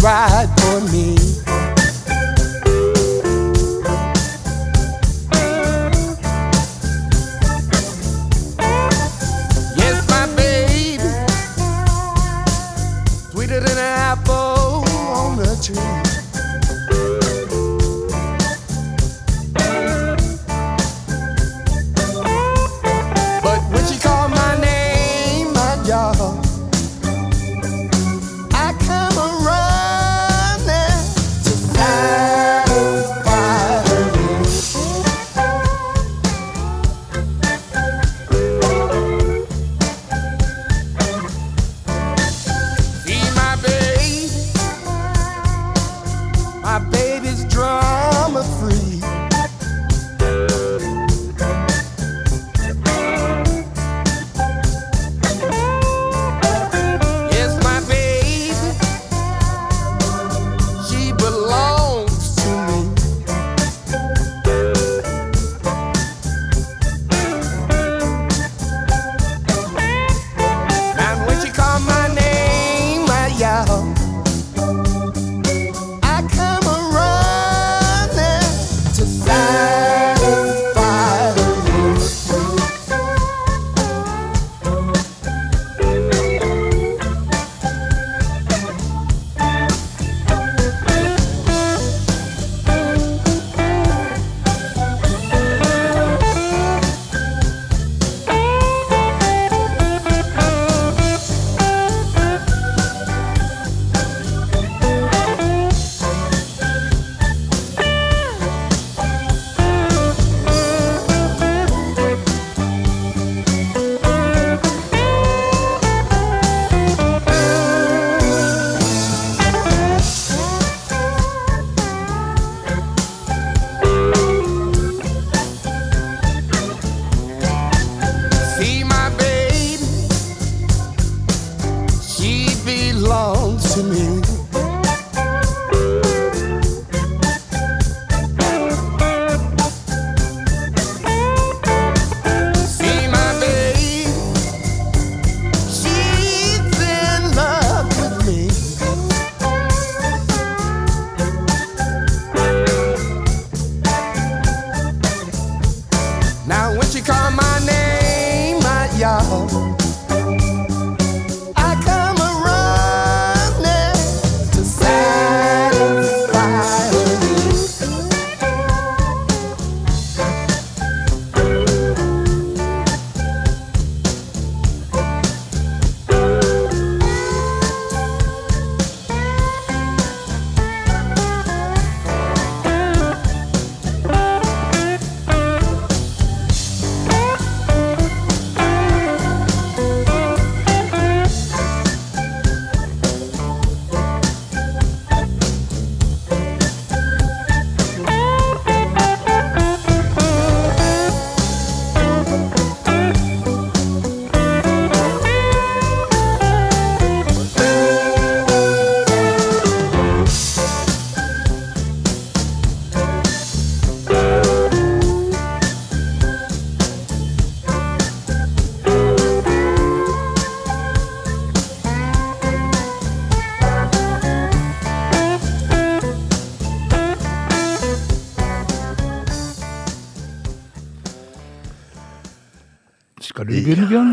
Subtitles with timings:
[0.00, 0.49] just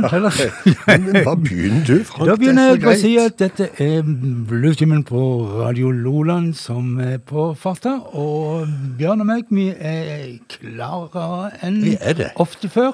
[0.06, 0.38] Eller?
[0.88, 2.30] Men hva begynner du, Frank?
[2.30, 4.04] Da begynner er jeg å si at dette er
[4.50, 5.22] Bluetimen på
[5.62, 7.98] Radio Loland som er på farta.
[8.18, 8.68] Og
[9.00, 12.94] Bjørn og meg, vi er klarere enn er ofte før.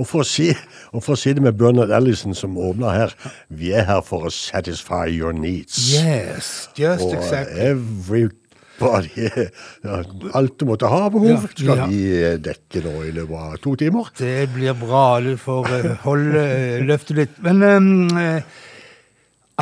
[0.00, 0.48] Og for, å si,
[0.96, 3.16] og for å si det med Bernard Ellison som åpner her,
[3.52, 5.90] vi er her for å satisfy your needs.
[5.92, 7.60] Yes, just Og exactly.
[7.60, 8.41] everybody
[8.82, 10.00] ja,
[10.34, 12.02] Alt du måtte ha behov, skal vi
[12.42, 14.10] dekke nå i løpet av to timer.
[14.18, 15.06] Det blir bra.
[15.24, 17.38] Du får eh, holde eh, løftet litt.
[17.44, 17.62] Men
[18.18, 18.42] eh,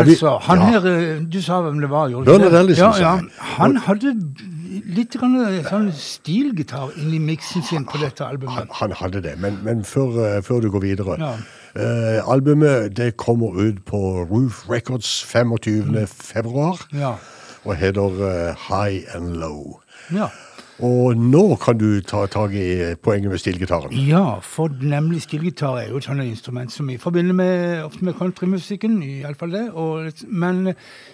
[0.00, 0.80] altså, han ja.
[0.80, 2.14] her Du sa hvem det var?
[2.24, 2.58] Bernard?
[2.62, 3.46] Ellison, Ja, ja.
[3.58, 4.14] Han hadde
[4.90, 5.34] litt grann,
[5.66, 8.70] sånn stilgitar inni miksen sin på dette albumet.
[8.78, 11.32] han hadde det, men, men før, før du går videre Ja.
[11.74, 13.98] uh, Albumet det kommer ut på
[14.30, 15.90] Roof Records 25.
[15.90, 16.06] Mm.
[16.06, 17.16] februar Ja.
[17.64, 19.80] Og heter eh, High and Low.
[20.12, 20.30] ja.
[20.80, 23.92] Og nå kan du ta tak i poenget med stillgitaren.
[24.08, 28.16] Ja, for nemlig stillgitar er jo et sånt instrument som vi forbinder med, ofte med
[28.16, 29.66] countrymusikken, iallfall det.
[29.76, 30.72] Og, men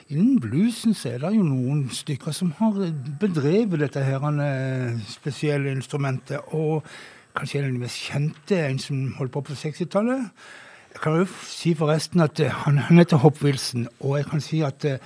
[0.08, 2.78] innen bluesen så er det jo noen stykker som har
[3.20, 6.38] bedrevet dette her eh, spesielle instrumentet.
[6.54, 6.87] Og
[7.34, 10.31] kanskje en av de mest kjente, en som holdt på på 60-tallet.
[10.94, 14.40] Jeg kan jo si forresten at eh, han, han heter Hopp Wilson, og jeg kan
[14.40, 15.02] si at eh,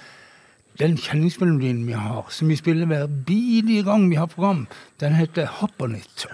[0.81, 4.67] den kjenningsmelodien vi har, som vi spiller hver bidige gang vi har program,
[5.01, 5.83] den heter Hop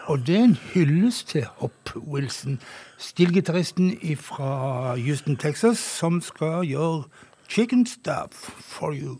[0.06, 2.60] Og det er en hyllest til Hopp Wilson,
[2.98, 7.02] stilgitaristen fra Houston, Texas, som skal gjøre
[7.48, 9.18] chicken stuff for you.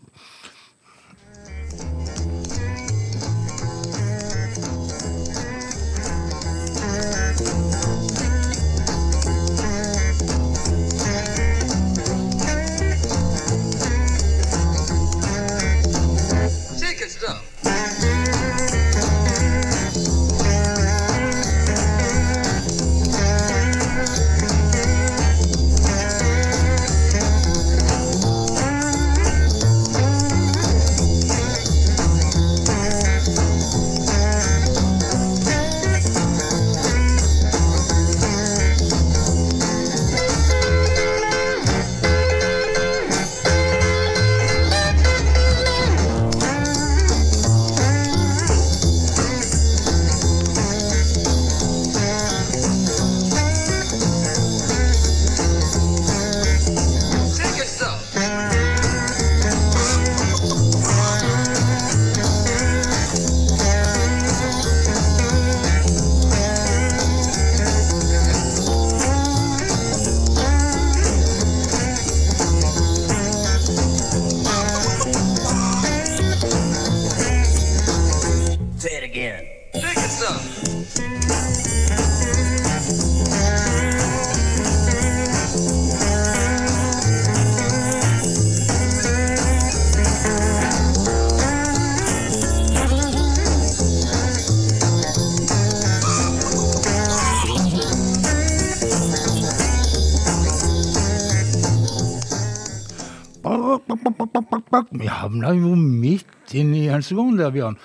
[104.91, 107.79] Vi havna jo midt inne i hønsegården der, Bjørn.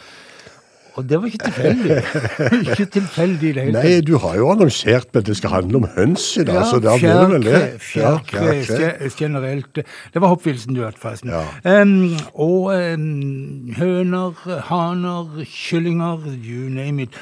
[0.92, 1.96] Og det var ikke tilfeldig.
[2.66, 5.86] ikke tilfeldig i det hele Nei, du har jo annonsert at det skal handle om
[5.94, 7.60] høns i dag, så da må du vel det.
[7.80, 9.80] Fjærkre, Ja, fjærkre generelt.
[10.12, 11.32] Det var hoppvilsen du hørte, forresten.
[11.32, 11.80] Ja.
[11.80, 14.36] Um, og um, høner,
[14.68, 17.16] haner, kyllinger, you name it.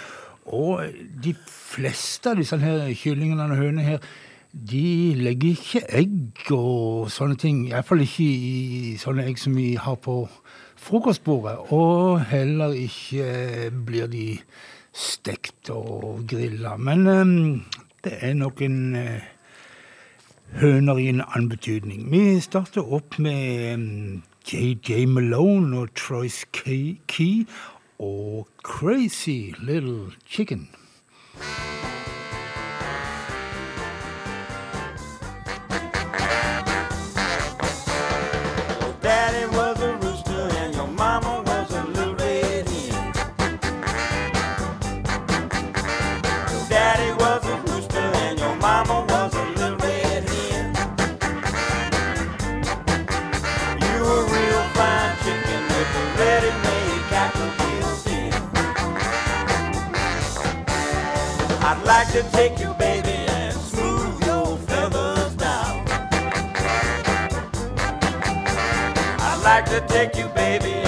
[0.50, 0.82] Og
[1.22, 4.10] de fleste av disse her kyllingene og hønene her,
[4.52, 7.62] de legger ikke egg og sånne ting.
[7.70, 10.24] Iallfall ikke i sånne egg som vi har på
[10.80, 11.70] frokostbordet.
[11.74, 14.40] Og heller ikke blir de
[14.92, 16.76] stekt og grilla.
[16.76, 17.64] Men um,
[18.04, 19.28] det er nok en eh,
[20.58, 22.08] høner i en annen betydning.
[22.10, 27.46] Vi starter opp med JJ Malone og Troyce Key
[28.00, 30.68] og Crazy Little Chicken.
[62.28, 65.86] Take you, baby, and smooth your feathers down.
[69.18, 70.79] I'd like to take you, baby,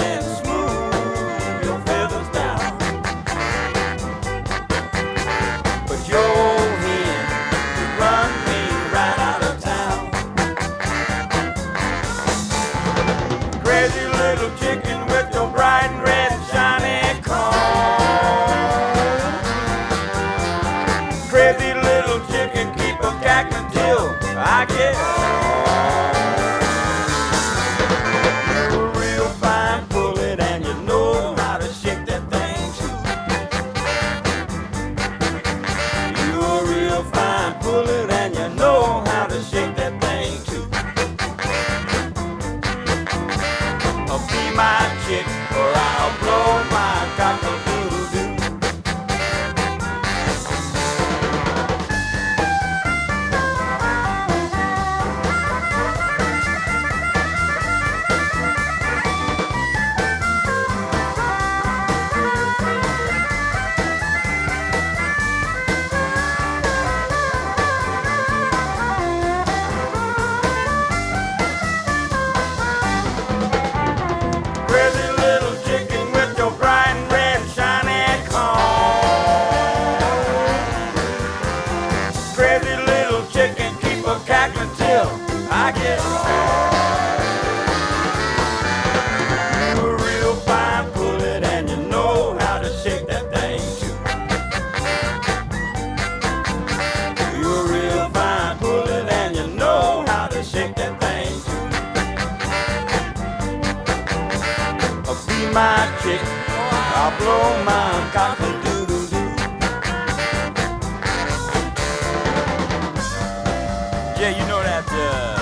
[105.53, 106.19] my chick.
[106.97, 109.37] I'll blow my cock-a-doodle-doo.
[114.17, 115.37] Yeah, you know that, uh,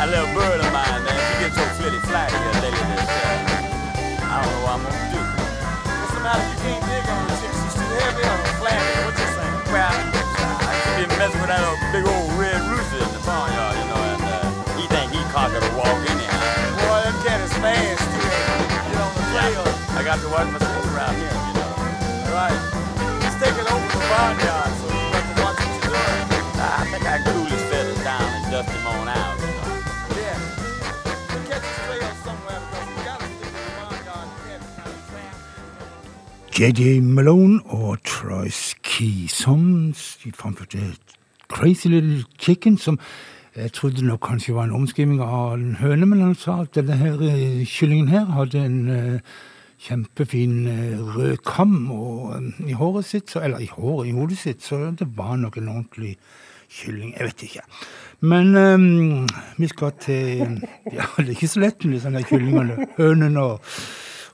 [0.00, 4.24] that little bird of mine, man, she gets so flitty flighty here lately that, uh,
[4.24, 5.20] I don't know what I'm gonna do.
[5.20, 6.48] What's the matter?
[6.48, 7.52] You can't dig on the chick.
[7.60, 8.80] She's too heavy on the flat.
[9.04, 9.68] What you saying?
[9.68, 10.00] Well,
[10.64, 12.17] I should be messing with that little big old
[20.08, 21.72] got to watch my school around here, you know.
[22.32, 22.58] Right.
[23.20, 26.24] Let's take it over to the barnyard so you to watch what you're doing.
[26.56, 29.64] I think I can cool his feathers down and dust him on out, you know.
[36.52, 39.94] JJ Malone og Troyce Key som
[40.34, 40.78] framførte
[41.48, 42.98] Crazy Little Chicken, som
[43.56, 46.96] jeg trodde nok kanskje var en omskriving av en høne, men han sa at denne
[46.96, 49.20] her eh, kyllingen her hadde en eh,
[49.78, 54.38] kjempefin eh, rød kam og, eh, i håret sitt, så, eller i håret, i hodet
[54.38, 56.16] sitt, så det var nok en ordentlig
[56.68, 57.14] kylling.
[57.16, 57.64] Jeg vet ikke.
[58.20, 60.58] Men um, vi skal til
[60.96, 63.70] Ja, det er ikke så lett med disse sånn kyllingene, hønene og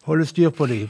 [0.09, 0.89] holde styr på dem.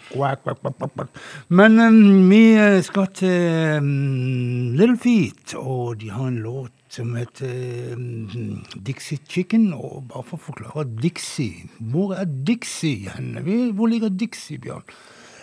[1.49, 2.45] Men um, vi
[2.87, 9.73] skal til um, Little Feet, og de har en låt som heter um, Dixie Chicken.
[9.75, 13.35] Og bare for å forklare Dixie Hvor er Dixie hen?
[13.75, 14.87] Hvor ligger Dixie, Bjørn?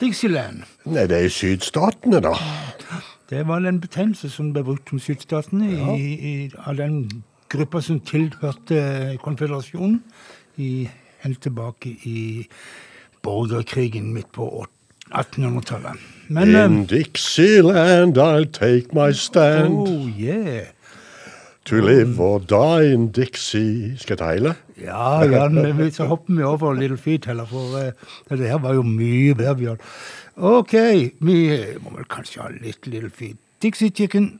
[0.01, 0.63] Dixieland.
[0.89, 2.33] Nei, det er i sydstatene, da.
[3.29, 7.03] Det var en betegnelse som ble brukt om sydstatene i, i, av den
[7.51, 9.99] gruppa som tilhørte konføderasjonen
[10.57, 10.89] i,
[11.21, 12.47] helt tilbake i
[13.21, 14.47] borgerkrigen midt på
[15.11, 16.01] 1800-tallet.
[16.31, 19.75] In eh, Dixieland I'll take my stand.
[19.85, 20.71] Oh, yeah.
[21.71, 23.95] To live or die in Dixie.
[23.95, 24.51] Skal jeg ta hele?
[24.75, 28.83] Ja, men så hopper vi over Little Feet heller, for uh, det her var jo
[28.83, 29.85] mye bedre, Bjørn.
[30.35, 30.75] OK,
[31.23, 31.37] vi
[31.79, 33.39] må vel kanskje ha litt Little Feet.
[33.63, 34.33] Dixie Chicken.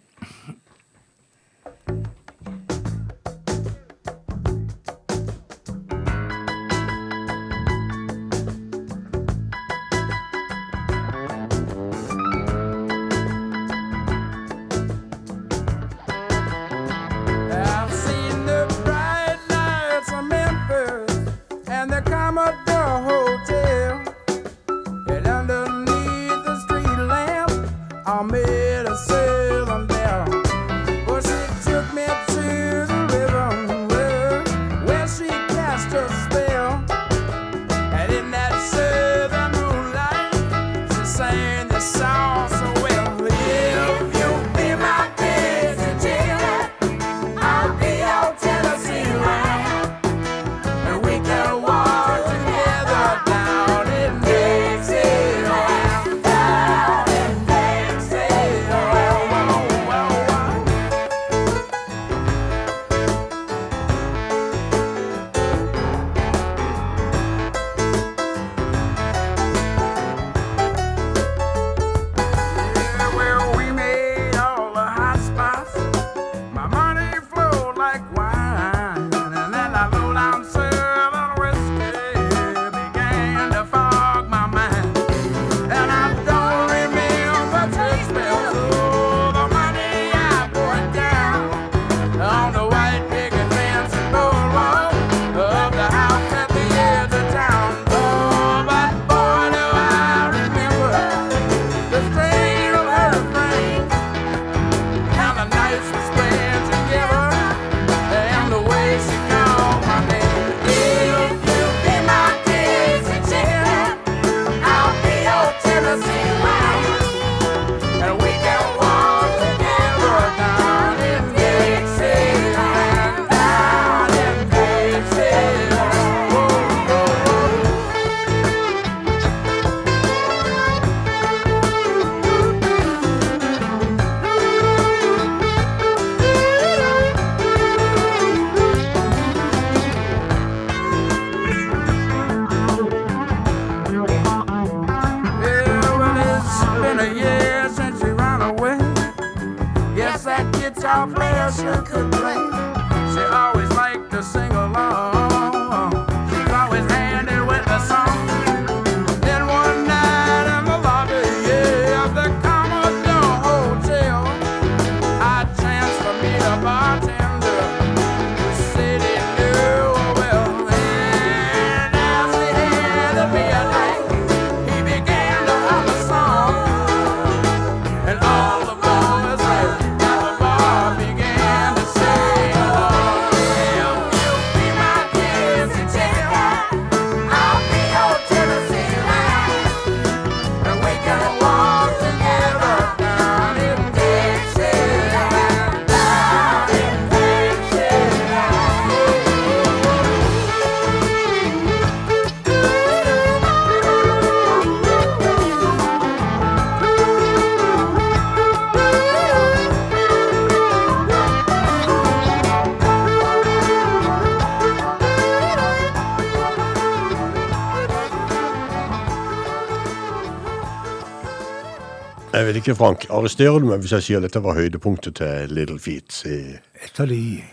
[222.62, 223.06] Ikke, Frank.
[223.10, 226.21] Arresterer du meg hvis jeg sier dette var høydepunktet til Little Feet?
[226.26, 227.43] i- Et av de,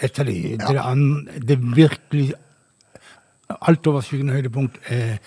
[0.00, 2.32] et av de det, an, det virkelig
[3.64, 5.18] altoverskyggende høydepunkt er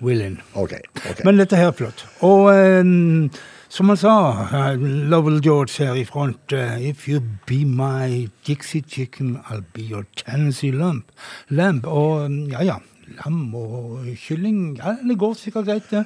[0.00, 0.38] Willin.
[0.54, 0.72] Ok.
[1.10, 1.24] ok.
[1.24, 2.06] Men dette her er flott.
[2.24, 3.30] Og um,
[3.70, 4.14] som han sa,
[4.48, 4.80] uh,
[5.12, 10.04] Lovell George her i front uh, If you be my Dixie chicken, I'll be your
[10.16, 11.04] Tennessee lump.
[11.50, 11.86] lamp.
[11.86, 12.78] Og eh, ja, ja.
[13.24, 16.04] Lam og kylling Ja, det går sikkert greit, det.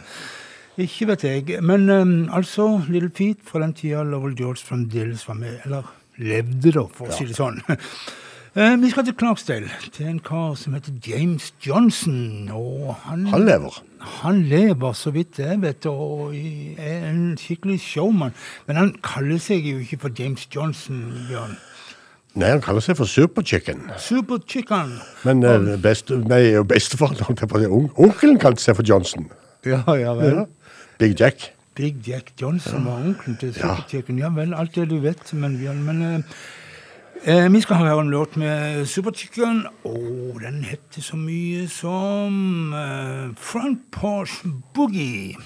[0.79, 1.63] Ikke vet jeg.
[1.63, 5.59] Men um, altså, Little Feet fra den tida Lovell George fremdeles var med.
[5.65, 5.83] Eller
[6.19, 7.61] levde, da, for å si det sånn.
[8.55, 12.51] Uh, vi skal til Clarksdale, til en kar som heter James Johnson.
[12.55, 13.79] Og han, Han lever.
[14.23, 18.35] han lever, så vidt jeg vet, og er en skikkelig showman.
[18.67, 21.55] Men han kaller seg jo ikke for James Johnson, Bjørn.
[22.35, 23.87] Nei, han kaller seg for Superchicken.
[24.03, 24.97] Superchicken.
[25.23, 29.31] Men uh, best, nei, bestefaren si, Onkelen kalte seg for Johnson.
[29.65, 30.43] Ja, ja vel.
[30.43, 30.47] Ja.
[30.99, 31.55] Big Jack.
[31.75, 34.19] Big Jack Johnson var onkelen til Super Chicken.
[34.19, 36.21] Ja vel, alt det du vet, men Men eh,
[37.25, 42.73] eh, vi skal høre en låt med Super Chicken, og den heter så mye som
[42.73, 45.37] eh, Front Porch Boogie.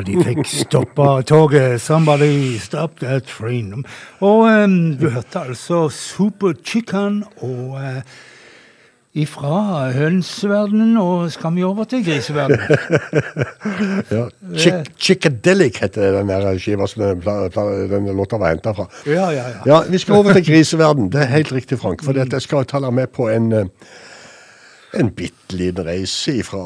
[0.00, 1.80] Da de fikk stoppa toget.
[1.80, 3.84] Somebody stop that train.
[4.20, 8.00] Og um, du hørte altså Super Chicken og uh,
[9.14, 12.60] ifra hønseverdenen, og skal vi over til griseverdenen?
[14.10, 14.24] Ja.
[14.56, 18.86] Chick Chickadelic heter den der skiva som den, låta var henta fra.
[19.06, 19.60] Ja, ja, ja.
[19.66, 21.10] Ja, Vi skal over til griseverdenen.
[21.12, 22.04] Det er helt riktig, Frank.
[22.04, 23.52] For jeg skal ta deg med på en,
[24.92, 26.60] en bitte liten reise fra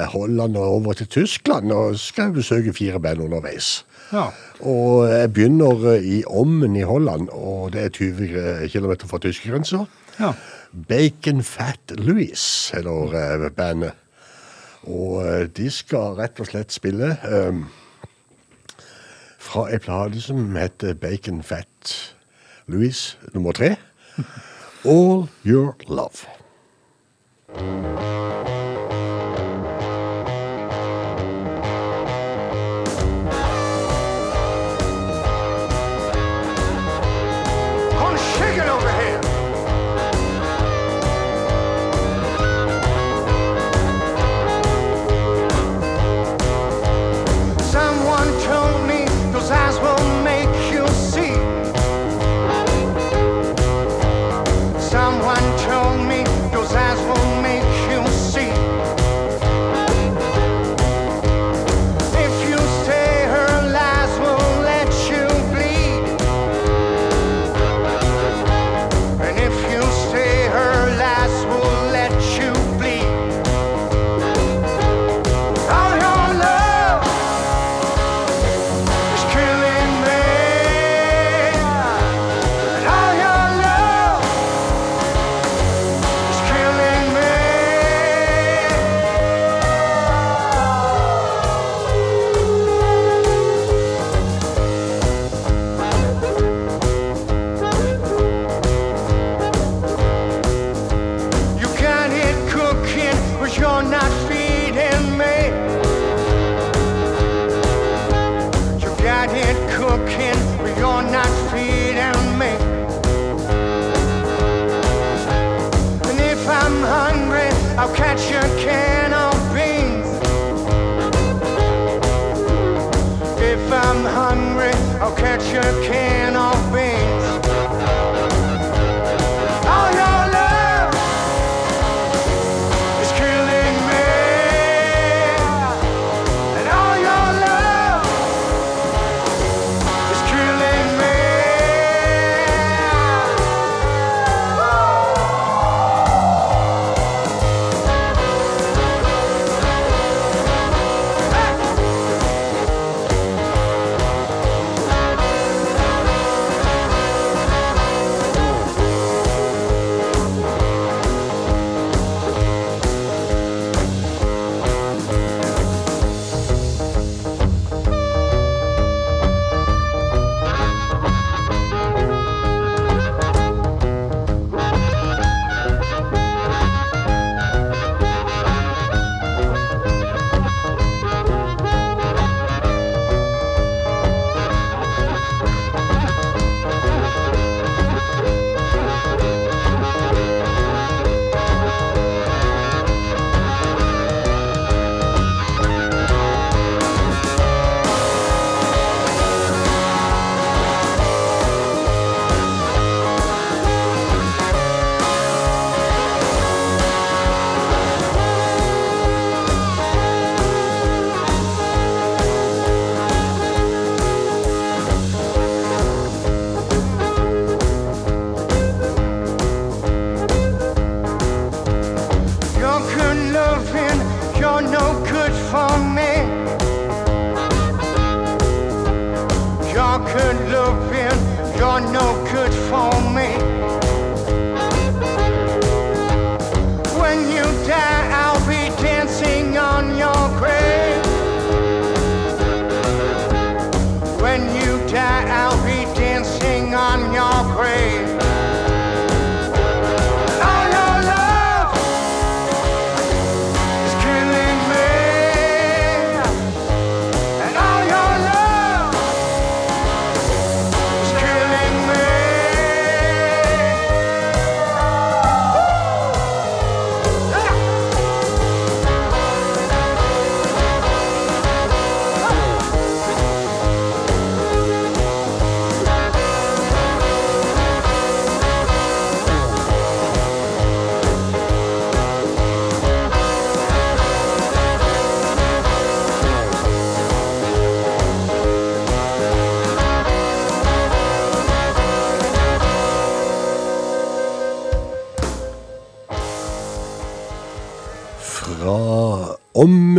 [0.00, 3.84] eh, Holland og over til Tyskland, og skal besøke fire band underveis.
[4.12, 4.28] Ja.
[4.60, 9.18] Og jeg begynner eh, i Ommen i Holland, og det er 20 eh, km fra
[9.18, 9.84] tyskergrensa.
[10.20, 10.32] Ja.
[10.88, 13.92] Bacon Fat Louis heter bandet.
[14.86, 17.64] Og de skal rett og slett spille um,
[19.42, 21.96] fra ei plate som heter Bacon Fat
[22.70, 23.74] Louis nummer tre.
[24.86, 26.45] All Your Love.
[27.48, 28.05] Thank you.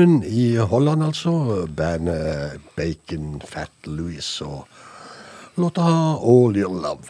[0.07, 1.67] Ommen i Holland, altså.
[1.75, 4.67] Bandet Bacon Fat Louis og
[5.59, 7.09] låta All Your Love.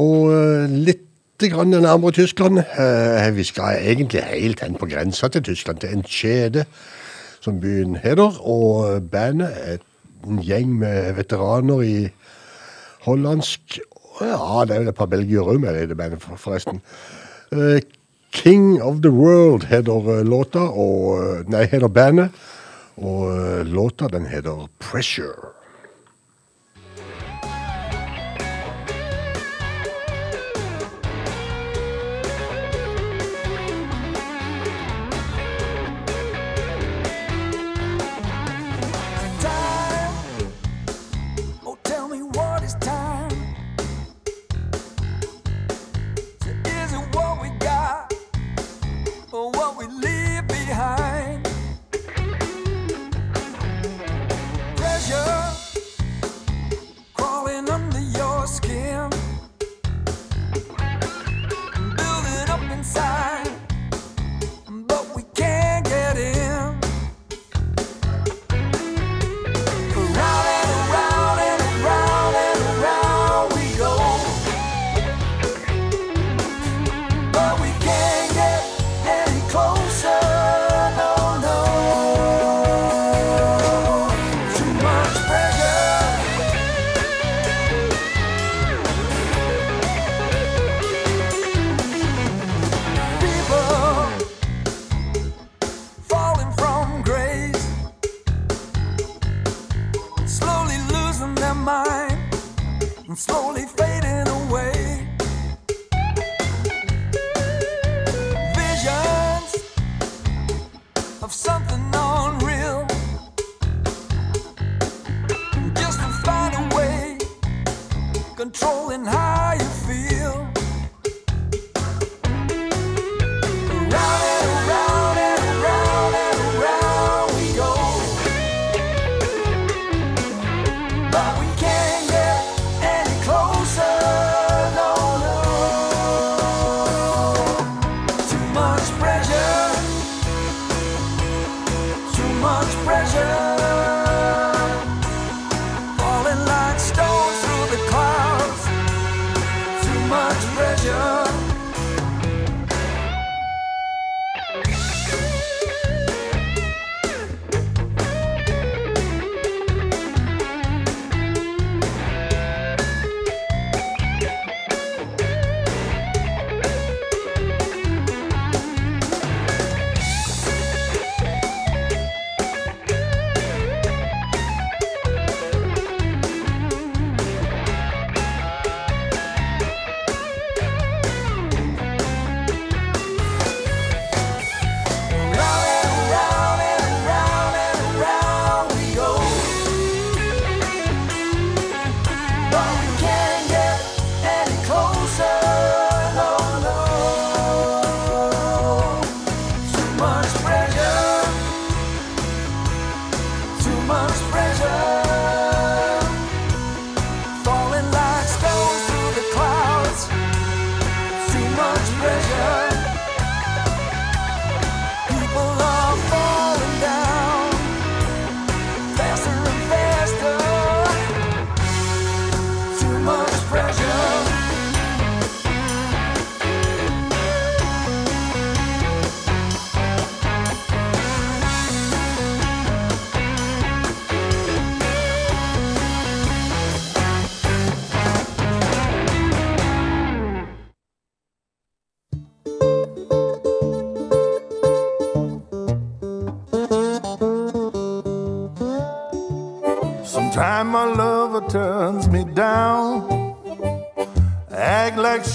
[0.00, 1.04] Og eh, litt
[1.52, 2.62] grann nærmere Tyskland.
[2.64, 6.64] Eh, Vi skal egentlig helt hen på grensa til Tyskland, til en kjede
[7.44, 8.40] som byen heter.
[8.40, 9.84] Og bandet er
[10.24, 12.08] en gjeng med veteraner i
[13.04, 13.80] hollandsk
[14.18, 16.80] Ja, det er vel et par belgiere òg med i det bandet, for- forresten.
[18.30, 22.34] King of the World heter eh, låta, og eh, Nei, heter bandet.
[22.96, 25.57] Og eh, låta, den heter Pressure.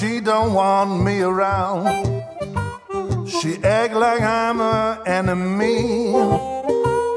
[0.03, 1.85] She don't want me around.
[3.25, 6.13] She act like I'm her enemy.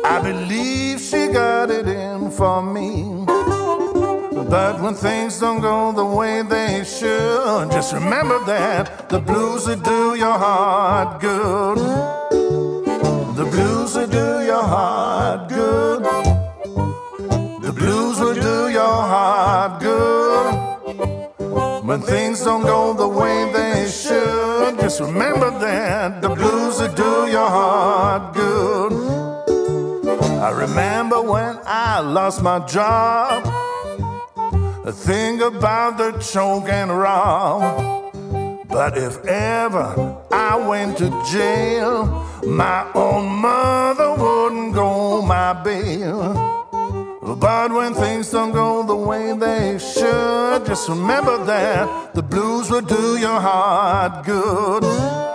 [0.04, 3.24] I believe she got it in for me.
[4.48, 9.80] But when things don't go the way they should, just remember that the blues will
[9.80, 11.65] do your heart good.
[32.16, 33.44] Lost my job.
[35.06, 37.60] Think about the choke and rob.
[38.70, 39.86] But if ever
[40.32, 42.06] I went to jail,
[42.46, 46.18] my own mother wouldn't go my bail.
[47.38, 52.86] But when things don't go the way they should, just remember that the blues will
[52.98, 55.25] do your heart good.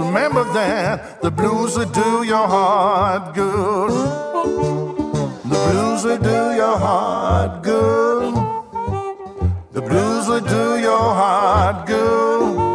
[0.00, 3.90] Remember that the blues will do your heart good.
[5.52, 8.34] The blues will do your heart good.
[9.72, 12.70] The blues will do your heart good.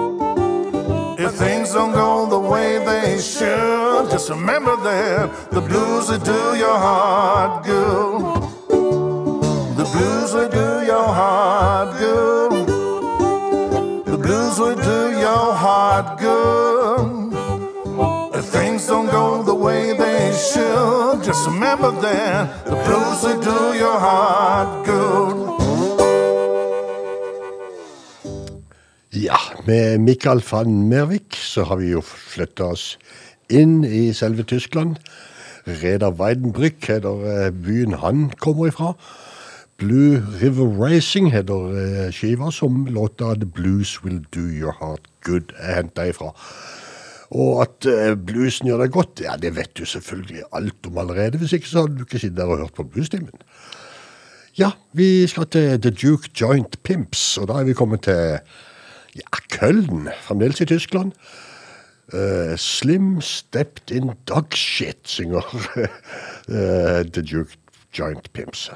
[1.20, 6.58] If things don't go the way they should, just remember that the blues will do
[6.58, 8.22] your heart good.
[9.80, 12.68] The blues will do your heart good.
[14.06, 16.75] The blues will do your heart good.
[20.38, 25.56] Should, just remember that the blues will do your heart good.
[29.14, 32.98] Ja, med Mikael van Mervik så har vi jo flytta oss
[33.50, 34.98] inn i selve Tyskland.
[35.66, 38.94] Reda Weidenbrück heter eh, byen han kommer ifra.
[39.78, 45.56] Blue River Racing heter eh, skiva som låta The Blues Will Do Your Heart Good
[45.60, 46.34] er henta ifra.
[47.36, 51.42] Og at eh, bluesen gjør deg godt, ja, det vet du selvfølgelig alt om allerede.
[51.42, 53.44] Hvis ikke så hadde du ikke sittet der og hørt på bluestimen.
[54.56, 58.40] Ja, vi skal til The Duke Joint Pimps, og da er vi kommet til
[59.20, 61.12] ja, Køln, fremdeles i Tyskland.
[62.14, 65.44] Uh, Slim stepped in dog shit, synger
[65.76, 67.58] uh, The Duke
[67.98, 68.70] Joint Pimps.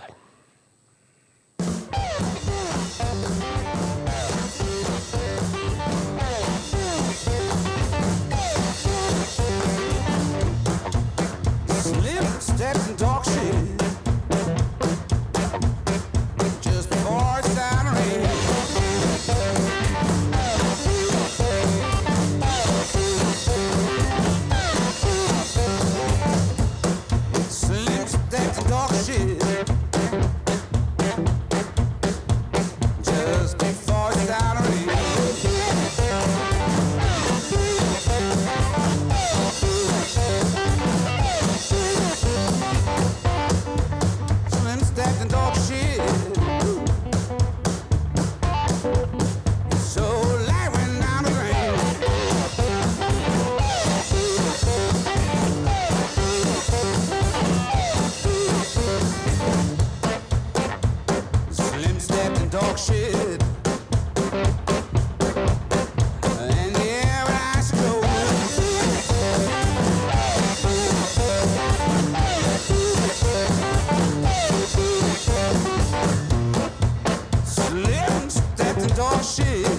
[79.30, 79.79] você.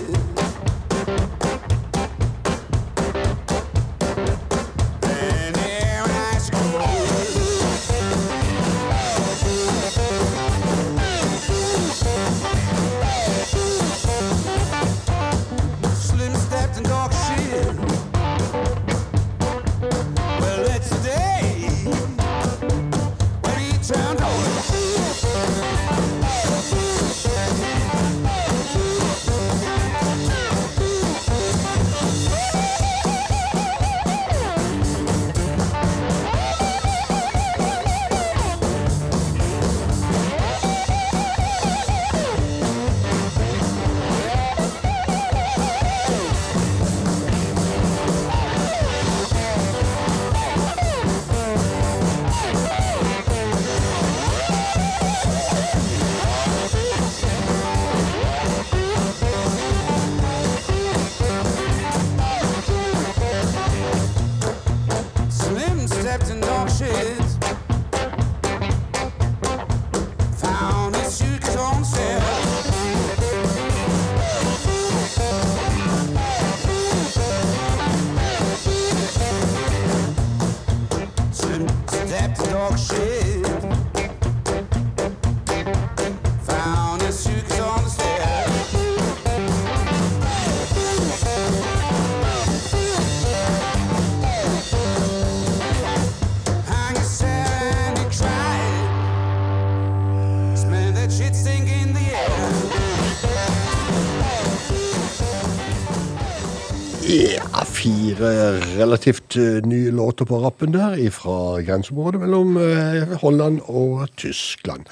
[108.91, 114.89] Relativt eh, nye låter på rappen der fra grenseområdet mellom eh, Holland og Tyskland.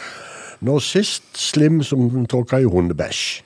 [0.60, 3.42] Nå sist Slim som tråkka i hundebæsj.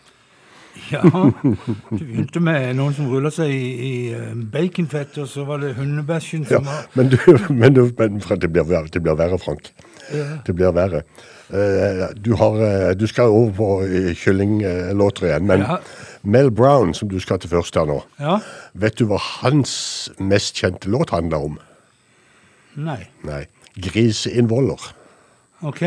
[0.91, 5.61] Ja, Du begynte med noen som rulla seg i, i eh, baconfett, og så var
[5.65, 7.19] det hundebæsjen Ja, som var men, du,
[7.61, 9.73] men, du, men det, blir, det blir verre, Frank.
[10.13, 10.29] Ja.
[10.45, 11.05] Det blir verre.
[11.53, 15.77] Eh, du, har, eh, du skal over på eh, kyllinglåter igjen, men Ja.
[16.25, 18.39] Mel Brown, som du skal til først her nå, Ja?
[18.75, 21.59] vet du hva hans mest kjente låt handler om?
[22.77, 23.09] Nei.
[23.27, 23.43] Nei.
[23.77, 24.81] Griseinnvoller.
[25.63, 25.81] OK.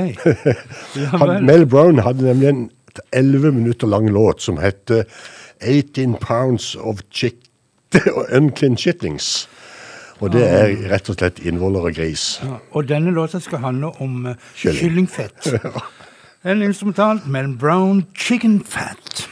[0.96, 1.46] Ja Han.
[1.46, 2.70] Mel Brown hadde nemlig en
[3.12, 5.04] 11 minutter lang låt som heter
[5.62, 7.36] 18 Pounds of chick
[8.32, 9.48] Unclean Chitlings.
[10.24, 12.40] Og det er rett og slett innvoller og gris.
[12.44, 14.80] Ja, og denne låta skal handle om eh, Kylling.
[14.80, 15.54] kyllingfett.
[16.46, 19.26] En instrumental med brown chicken fat.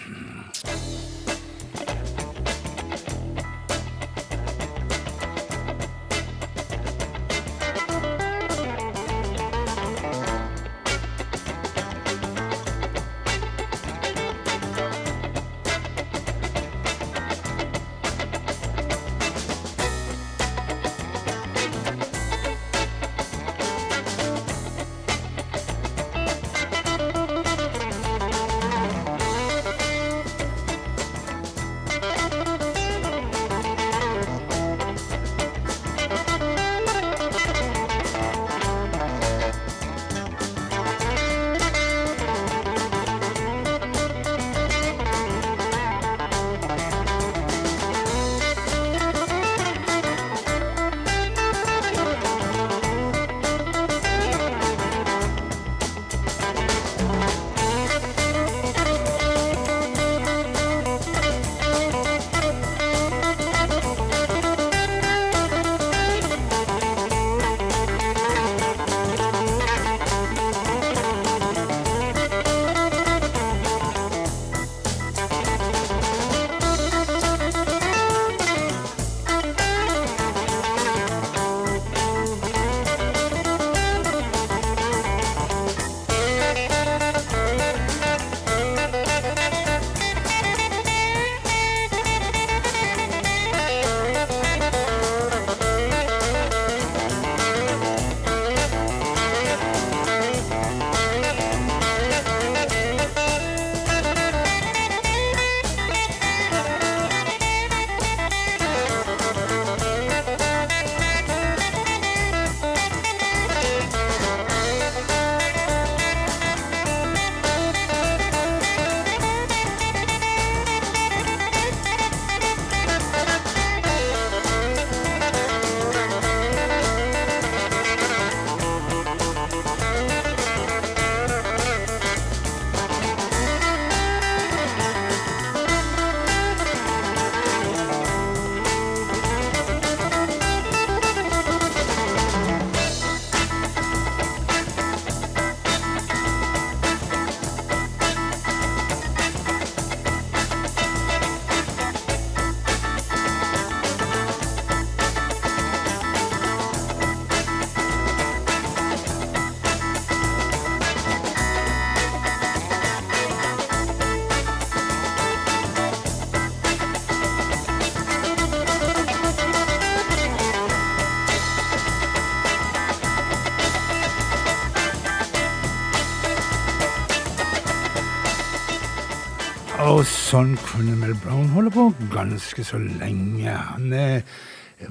[180.33, 183.51] Sånn kunne Mel Brown holde på ganske så lenge.
[183.53, 184.23] Han er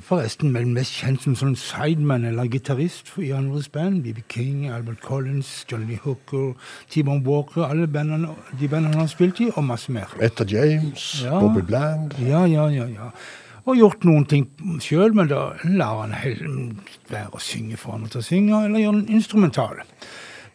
[0.06, 4.04] forresten mest kjent som sånn sideman eller gitarist i andres band.
[4.04, 4.22] B.B.
[4.30, 6.52] King, Albert Collins, Johnny Hooker,
[6.94, 10.14] T-Bone Walker, alle bandene, de bandene han har spilt i, og masse mer.
[10.22, 11.40] Etta James, Ja.
[11.42, 12.14] Bobby Bland.
[12.22, 12.86] Ja, ja, ja.
[12.86, 13.10] ja.
[13.66, 14.46] Og gjort noen ting
[14.82, 16.14] sjøl, men da lar han
[17.10, 19.82] være å synge for han å synge, eller gjøre den instrumental.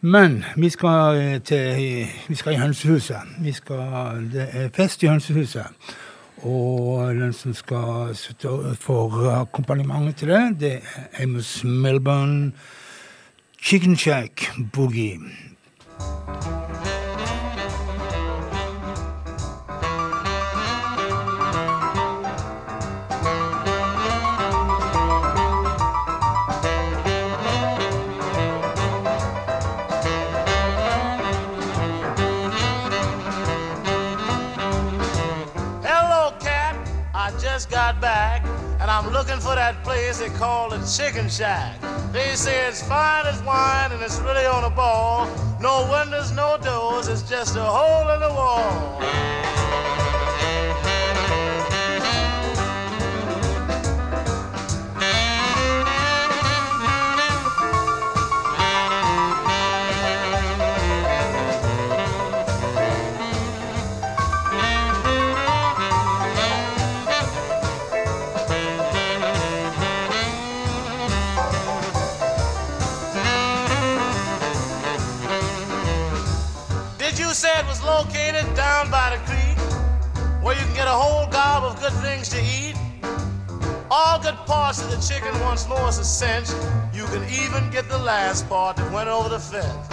[0.01, 3.17] Men vi skal, eh, til, vi skal i Hønsehuset.
[3.41, 5.65] Vi skal, det er fest i Hønsehuset.
[6.37, 12.51] Og den som skal sitte for akkompagnementet til det, det er Amos Melbourne
[13.61, 15.19] Chicken Shack Boogie.
[37.99, 38.45] Back,
[38.79, 41.79] and I'm looking for that place they call the Chicken Shack.
[42.11, 45.27] They say it's fine as wine, and it's really on a ball.
[45.59, 49.46] No windows, no doors, it's just a hole in the wall.
[78.83, 79.57] Down by the creek
[80.43, 82.75] where you can get a whole gob of good things to eat?
[83.89, 86.49] All good parts of the chicken once more is a cinch.
[86.93, 89.87] You can even get the last part that went over the fence.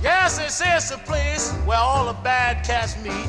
[0.00, 3.28] Yes, say it's a place where all the bad cats meet.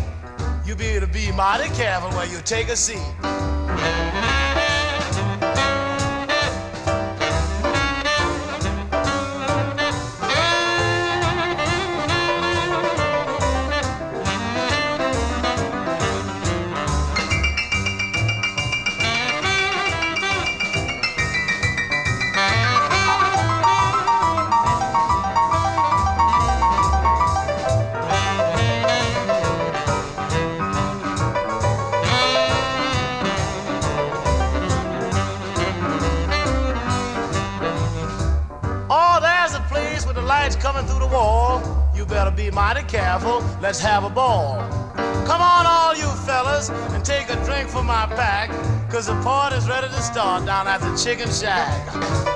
[0.67, 4.08] You be to be mighty careful where you take a seat.
[43.61, 44.57] Let's have a ball.
[45.27, 48.49] Come on, all you fellas, and take a drink from my pack,
[48.89, 52.28] cause the party's ready to start down at the Chicken Shack.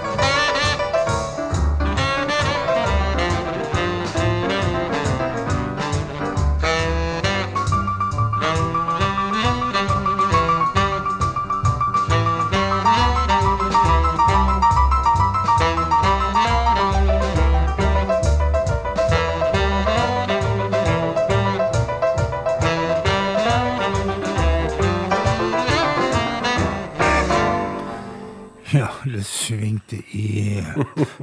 [29.27, 30.61] Svingte i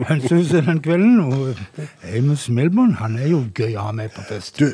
[0.08, 1.20] hønsehuset den kvelden.
[1.20, 1.56] Og
[2.16, 4.58] Amos Melbourne, han er jo gøy å ha med på fest.
[4.60, 4.70] Du,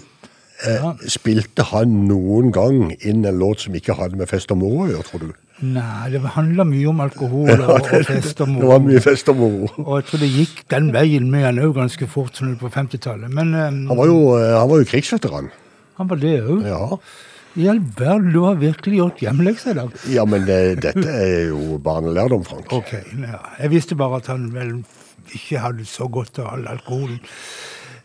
[0.66, 4.87] eh, spilte han noen gang inn en låt som ikke hadde med fest og moro
[4.87, 5.35] å gjøre, tror du?
[5.64, 8.61] Nei, det handla mye om alkohol og, og fest og moro.
[8.66, 9.70] Det var mye fest og moro.
[9.87, 13.33] Og jeg tror det gikk den veien med han òg ganske fort, sånn på 50-tallet.
[13.33, 15.49] Eh, Han var jo, eh, han var jo krigsveteran.
[15.97, 16.66] han var det òg.
[16.68, 16.99] Ja.
[17.57, 19.94] I all verden, du har virkelig gjort hjemmeleksa i dag.
[20.12, 22.72] ja, men det, dette er jo barnelærdom, Frank.
[22.76, 22.92] Ok,
[23.22, 23.40] ja.
[23.62, 24.74] Jeg visste bare at han vel
[25.32, 27.20] ikke hadde så godt av all alkoholen.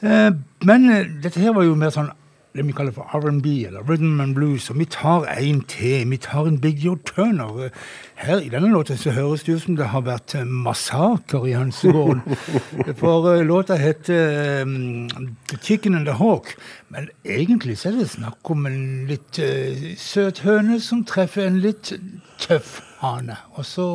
[0.02, 0.32] Eh,
[0.66, 2.10] men eh, dette her var jo mer sånn
[2.56, 6.10] det vi kaller for R&B, eller rhythm and blues, og vi tar en til.
[6.10, 7.70] Vi tar en Big Joe Turner.
[8.16, 11.92] Her i denne låten så høres det ut som det har vært massakre massaker i
[11.92, 12.20] gård.
[13.00, 15.10] For eh, låta heter um,
[15.48, 16.56] The Chicken and the Hawk,
[16.88, 21.62] men egentlig så er det snakk om en litt uh, søt høne som treffer en
[21.64, 21.94] litt
[22.40, 23.38] tøff hane.
[23.56, 23.94] Og så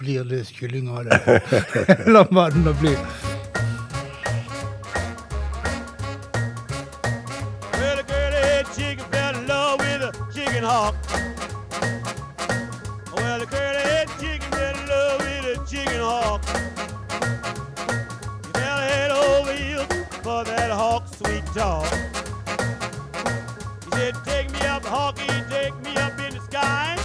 [0.00, 1.20] blir det kylling av det.
[2.06, 2.98] Eller hva det nå blir.
[10.62, 10.94] Chicken hawk.
[13.14, 16.44] Well, a curly head chicken fell in love with a chicken hawk.
[18.44, 19.86] He fell head over heels
[20.22, 21.92] for that hawk sweet talk.
[23.84, 26.96] He said, Take me up, Hawky, take me up in the sky.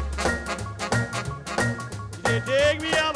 [2.15, 3.06] He said, Take me up,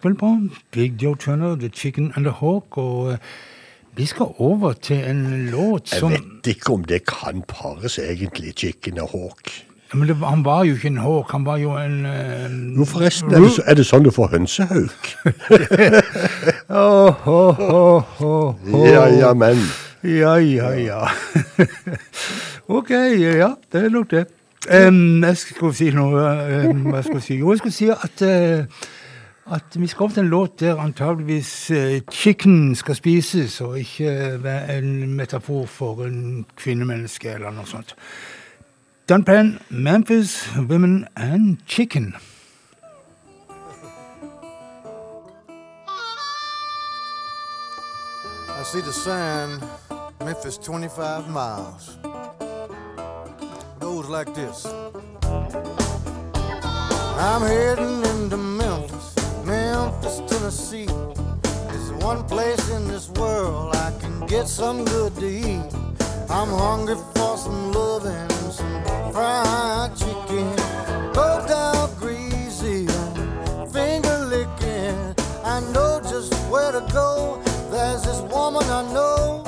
[0.00, 0.28] gikk vel på
[0.72, 2.78] Big Joe Turner, The Chicken and the Hawk.
[2.78, 3.18] Og eh,
[3.96, 8.54] vi skal over til en låt som Jeg vet ikke om det kan pares egentlig,
[8.56, 9.50] chicken og hawk.
[9.92, 13.34] Men det, han var jo ikke en hawk, han var jo en eh, Jo, forresten,
[13.34, 15.08] er det, så- er det sånn du får hønsehauk?
[16.70, 18.54] Åh, åh, åh, åh.
[18.86, 19.58] Ja, ja, men.
[20.02, 21.08] Ja, ja, ja.
[22.78, 24.24] ok, ja, det er nok det.
[24.70, 26.20] Um, jeg skulle si noe
[26.70, 27.34] um, skal jeg si?
[27.40, 28.64] Jo, jeg skulle si at eh,
[29.50, 34.38] at vi skal over til en låt der antageligvis eh, chicken skal spises, og ikke
[34.42, 37.94] være en metafor for en kvinnemenneske eller noe sånt.
[39.08, 42.14] Dunpan, Memphis, Women and Chicken.
[48.60, 49.58] I see the sign,
[50.24, 51.98] Memphis 25 miles.
[53.80, 54.66] Goes like this.
[57.22, 59.14] I'm heading into Memphis,
[59.50, 60.86] Memphis, Tennessee.
[61.74, 65.74] It's one place in this world I can get some good to eat.
[66.30, 70.46] I'm hungry for some loving and some fried chicken.
[71.12, 72.86] Go down greasy
[73.74, 74.96] finger licking.
[75.42, 77.42] I know just where to go.
[77.72, 79.39] There's this woman I know.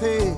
[0.00, 0.34] Pig.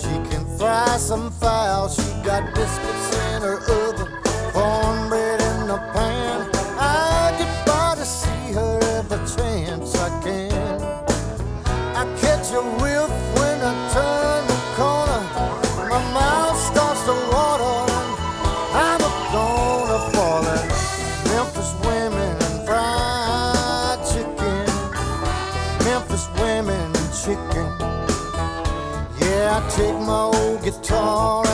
[0.00, 1.88] She can fry some fowl.
[1.88, 4.08] She got biscuits in her oven,
[4.52, 6.55] cornbread in the pan.
[30.66, 31.45] Guitar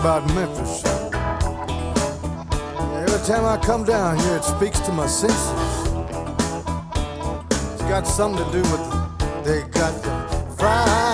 [0.00, 0.84] about Memphis.
[2.94, 5.92] Every time I come down here, it speaks to my senses.
[7.72, 11.07] It's got something to do with they got the fried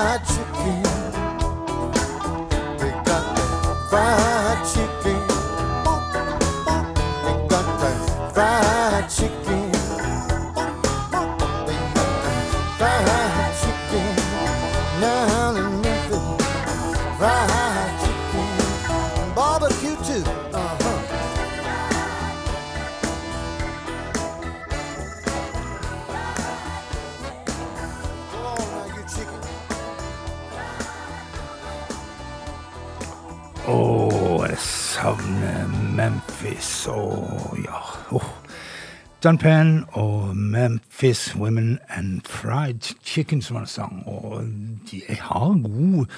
[39.24, 44.02] Don Penn og Memphis Women and Fried Chicken, som han sang.
[44.06, 44.42] Og
[44.90, 46.10] de har god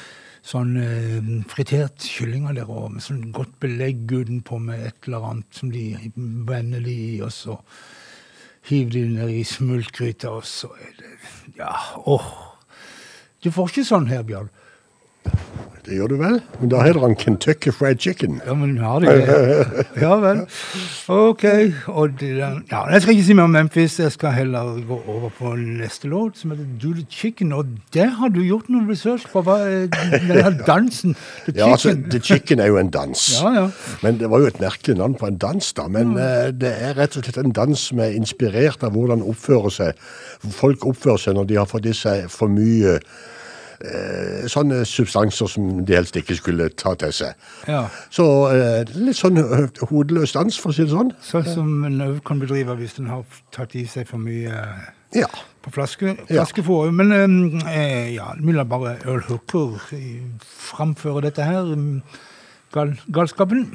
[0.43, 5.29] sånn eh, fritert kylling av der òg, med sånn godt belegg utenpå med et eller
[5.29, 5.85] annet som de
[6.51, 7.55] vender de i, og så
[8.67, 11.15] hiver de ned i smultgryta, og så er det
[11.61, 11.71] Ja,
[12.11, 12.27] åh.
[13.39, 14.51] Du får ikke sånn her, Bjørn.
[15.87, 16.41] Det gjør du vel?
[16.59, 18.41] Men da heter han Kentucky Fried Chicken.
[18.43, 19.85] Ja, men har de det?
[20.03, 20.41] Ja vel.
[21.07, 21.45] OK.
[22.19, 24.01] Det, ja, jeg skal ikke si mer om Memphis.
[24.03, 27.53] Jeg skal heller gå over på neste låt, som heter Do the Chicken.
[27.53, 29.45] Og det har du gjort noe research på.
[29.47, 31.15] Hva er den dansen?
[31.47, 33.29] The Ja, altså, The Chicken er jo en dans.
[33.47, 33.71] Ja, ja.
[34.03, 35.87] Men det var jo et merkelig navn på en dans, da.
[35.93, 39.71] Men uh, det er rett og slett en dans som er inspirert av hvordan oppfører
[39.71, 40.05] seg.
[40.51, 42.99] folk oppfører seg når de har fått i seg for mye
[43.85, 47.35] eh, sånne substanser som de helst ikke skulle ta til seg.
[47.69, 47.83] Ja.
[48.11, 51.13] Så eh, litt sånn eh, hodeløs dans, for å si det sånn.
[51.25, 53.25] Sånn som en øv kan bedrive hvis en har
[53.55, 54.87] tatt i seg for mye eh,
[55.23, 55.29] Ja.
[55.63, 56.91] på flaske, flaskefòr.
[56.95, 57.13] Men
[57.67, 60.23] eh, ja, mulla bare Earl Hooker eh,
[60.71, 61.65] framføre dette her.
[61.75, 62.01] mm,
[62.75, 63.69] Gal, galskapen.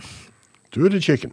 [0.75, 1.31] Do the chicken.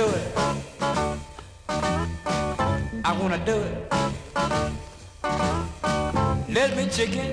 [0.00, 0.28] Do it.
[3.04, 3.76] I wanna do it.
[6.56, 7.28] Let me chicken.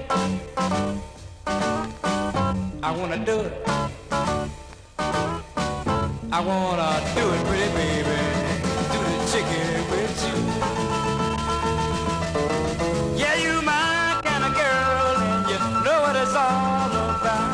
[2.87, 3.53] I wanna do it.
[6.37, 8.19] I wanna do it, pretty baby.
[8.93, 10.37] Do the chicken with you.
[13.21, 17.51] Yeah, you my kind of girl, and you know what it's all about.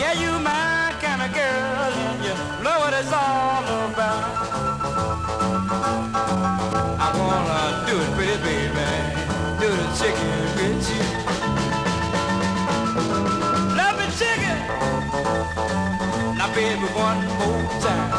[0.00, 1.92] Yeah, you my kind of girl,
[2.70, 4.22] know what it's all about.
[7.04, 8.90] I wanna do it, pretty baby.
[9.60, 11.04] Do the chicken with you.
[13.78, 14.58] Love me chicken.
[16.38, 18.10] Now baby one more time.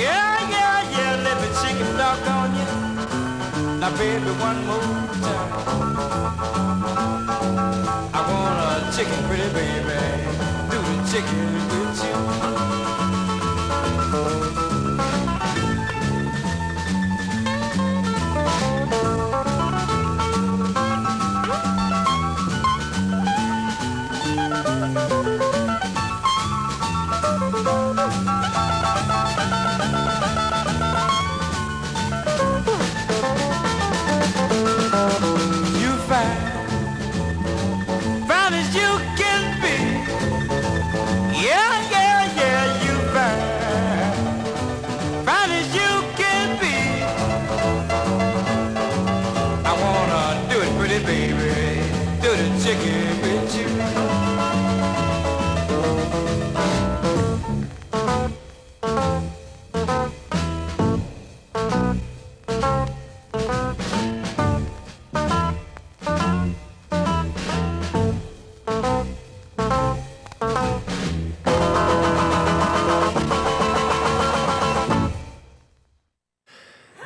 [0.00, 2.70] Yeah, yeah, yeah, let me chicken dog on you.
[3.80, 4.96] Now baby one more
[5.26, 5.50] time.
[8.18, 10.00] I want a chicken pretty baby.
[10.70, 13.01] Do the chicken with you.
[14.12, 14.52] You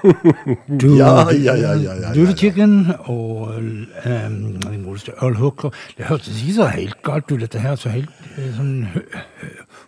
[0.06, 2.12] Ja, ja, ja, ja, ja.
[3.12, 3.56] Og
[5.20, 5.74] Earl Hooker.
[5.98, 7.76] Det hørtes ikke så helt galt ut, dette her.
[7.80, 8.72] Så helt eh, sånn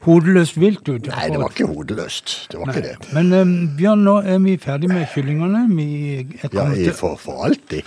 [0.07, 1.09] hodeløst vilt ut.
[1.11, 2.35] Nei, det var ikke hodeløst.
[2.53, 2.97] Det var ikke det.
[3.17, 5.65] Men um, Bjørn, nå er vi ferdig med kyllingene.
[6.53, 7.87] Ja, for, for alltid.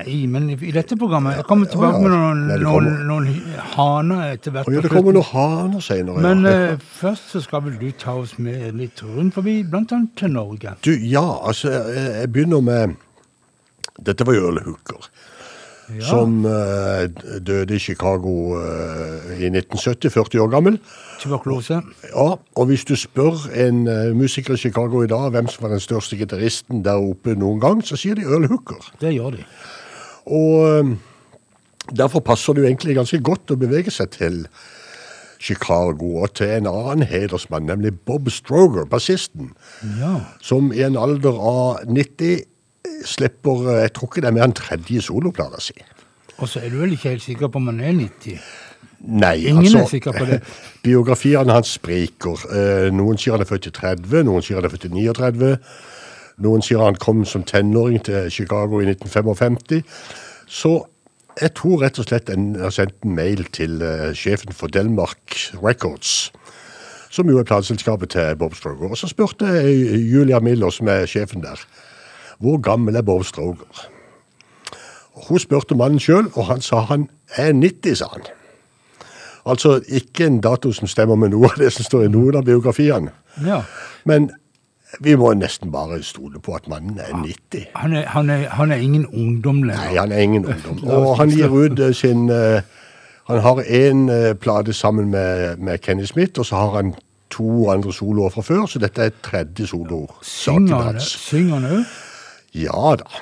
[0.00, 2.08] Ja, i, men i, dette programmet Jeg kommer tilbake Ja, ja.
[2.08, 3.28] med noen, Nei, noen, noen
[3.74, 4.70] haner etter hvert.
[4.72, 6.22] Ja, det kommer noen haner senere.
[6.24, 6.56] Men ja.
[6.72, 10.32] eh, først så skal vel du ta oss med litt rundt forbi, blant annet til
[10.34, 10.76] Norge.
[10.86, 12.98] Du, ja, altså, eh, jeg begynner med
[14.00, 15.10] Dette var jo Earl Hooker,
[15.90, 16.04] Ja.
[16.06, 17.02] som uh,
[17.42, 20.78] døde i Chicago uh, i 1970, 40 år gammel.
[21.20, 21.80] Tuberkulose.
[22.14, 25.74] Ja, og hvis du spør en eh, musiker i Chicago i dag hvem som var
[25.74, 28.80] den største gitaristen der oppe noen gang, så sier de Earl Hooker.
[29.00, 29.44] Det gjør de.
[30.26, 30.92] Og eh,
[31.96, 34.42] derfor passer det jo egentlig ganske godt å bevege seg til
[35.40, 39.54] Chicago og til en annen hedersmann, nemlig Bob Stroger, bassisten,
[39.98, 40.18] Ja.
[40.44, 42.42] som i en alder av 90
[43.08, 45.76] slipper eh, Jeg tror ikke det er mer enn tredje soloplata si.
[46.40, 48.36] Og så er du vel ikke helt sikker på om han er 90?
[49.00, 50.42] Nei, Ingen altså er sikker på det.
[50.84, 52.36] Biografiene hans spriker.
[52.52, 55.54] Eh, Noen sier han er født i 30, noen sier han er født i 39.
[56.40, 59.82] Noen sier han kom som tenåring til Chicago i 1955.
[60.48, 60.72] Så
[61.40, 65.36] jeg tror rett og slett en har sendt en mail til uh, sjefen for Delmark
[65.60, 66.32] Records,
[67.10, 68.90] som jo er plateselskapet til Bob Stroger.
[68.90, 71.60] Og så spurte Julia Miller, som er sjefen der,
[72.40, 73.86] hvor gammel er Bob Stroger?
[75.14, 78.24] Og Hun spurte mannen sjøl, og han sa han er 90, sa han.
[79.46, 82.44] Altså ikke en dato som stemmer med noe av det som står i noen av
[82.44, 83.12] biografiene.
[83.44, 83.62] Ja.
[84.04, 84.30] Men
[85.00, 87.66] vi må nesten bare stole på at mannen er 90.
[87.74, 90.82] Han er, han, er, han er ingen ungdom Nei, han er ingen ungdom.
[90.88, 92.62] Og han gir ut eh, sin eh,
[93.30, 96.94] Han har én plate sammen med, med Kenny Smith, og så har han
[97.30, 100.16] to andre soloer fra før, så dette er tredje soloord.
[100.26, 101.84] Synger han òg?
[102.58, 103.20] Ja da.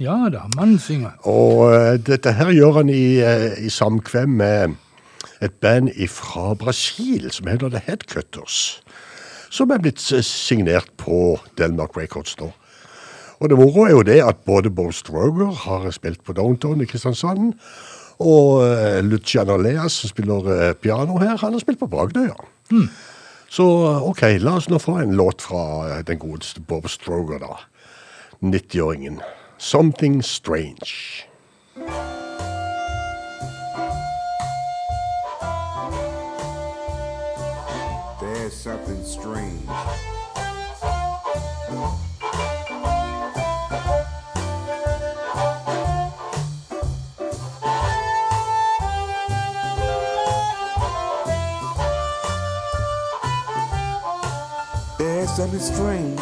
[0.00, 1.12] Ja da, mannen synger.
[1.28, 4.78] Og eh, dette her gjør han i, eh, i samkvem med
[5.44, 8.80] et band fra Brasil som heter The Headcutters.
[9.50, 12.52] Som er blitt signert på Delmark Records nå.
[13.40, 16.88] Og det moro er jo det at både Bob Stroger har spilt på Downtown i
[16.88, 17.54] Kristiansand,
[18.20, 22.36] og eh, Luciano Leas, som spiller eh, piano her, han har spilt på Bragdøya.
[23.50, 23.64] Så
[24.06, 27.56] OK, la oss nå få en låt fra eh, den godeste Bob Stroger, da.
[28.44, 29.20] 90-åringen.
[29.58, 31.26] 'Something Strange'.
[38.60, 39.66] Something strange.
[54.98, 56.20] There's something strange,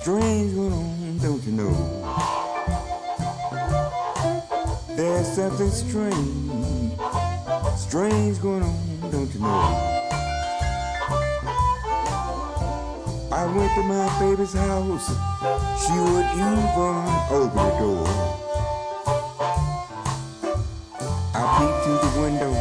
[0.00, 1.74] strange going on, don't you know?
[4.96, 6.98] There's something strange,
[7.76, 9.95] strange going on, don't you know?
[13.36, 15.08] I went to my baby's house.
[15.84, 16.64] She would even
[17.28, 18.08] open the door.
[21.34, 22.52] I peeked through the window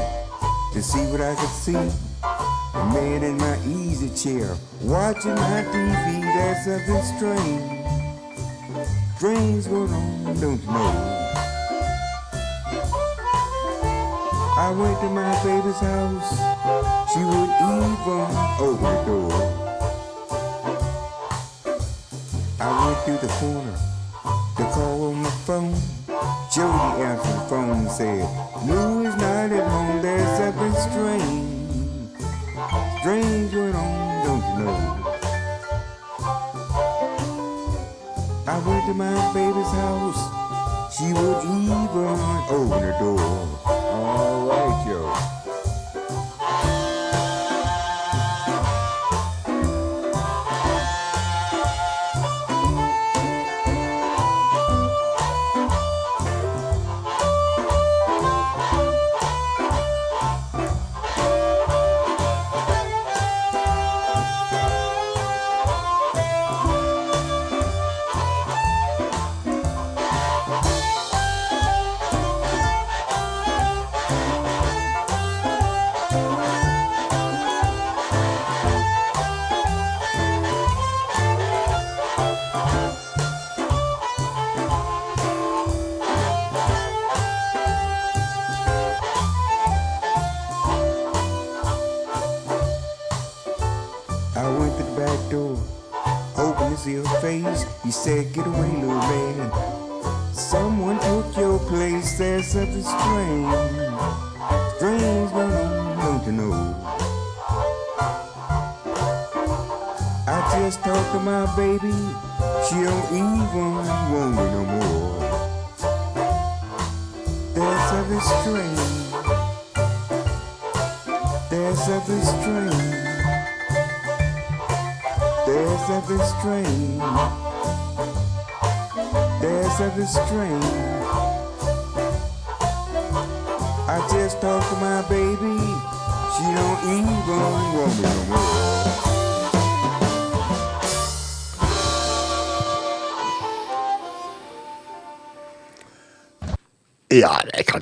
[0.74, 1.76] to see what I could see.
[1.76, 6.22] A man in my easy chair watching my TV.
[6.36, 7.64] There's something strange,
[9.16, 11.26] strange going on, don't you know?
[14.58, 16.36] I went to my baby's house.
[17.14, 18.28] She would even
[18.60, 19.65] open the door.
[22.66, 23.78] I went through the corner
[24.58, 25.76] to call on the phone.
[26.52, 28.26] Jody answered the phone and said,
[28.66, 30.02] No, he's not at home.
[30.02, 32.18] There's something strange,
[33.02, 34.82] strange going on, don't you know?
[38.48, 40.98] I went to my baby's house.
[40.98, 42.18] She would even
[42.50, 43.65] open the door.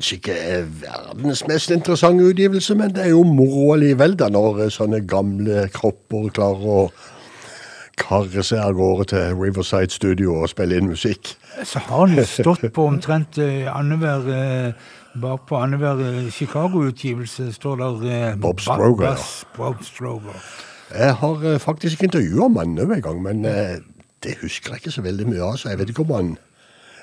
[0.04, 5.00] Kanskje ikke verdens mest interessante utgivelse, men det er jo moro allikevel, da, når sånne
[5.08, 6.82] gamle kropper klarer å
[7.96, 11.38] karre seg av gårde til Riverside Studio og spille inn musikk.
[11.64, 14.92] Så har han stått på omtrent eh, annenhver eh,
[15.22, 19.14] Bak på annenhver eh, Chicago-utgivelse står der eh, Bob Stroger.
[19.14, 20.40] Bass, Bob Stroger.
[20.92, 23.78] Jeg har eh, faktisk ikke intervjua mannen en gang, men eh,
[24.26, 26.34] det husker jeg ikke så veldig mye av, så jeg vet ikke om han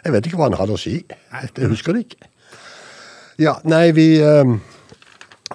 [0.00, 0.98] jeg vet ikke hva han hadde å si.
[1.56, 2.29] Det husker jeg ikke.
[3.40, 4.44] Ja, nei, vi, eh,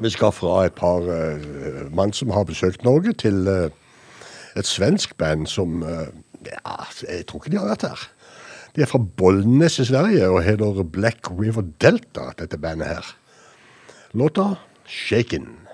[0.02, 3.70] vi skal fra et par eh, mann som har besøkt Norge, til eh,
[4.58, 6.08] et svensk band som eh,
[6.46, 6.74] Ja,
[7.06, 8.08] jeg tror ikke de har vært her.
[8.74, 13.14] De er fra Bollnes i Sverige og heter Black River Delta, dette bandet her.
[14.14, 14.56] Låta
[14.88, 15.65] 'Shaken'.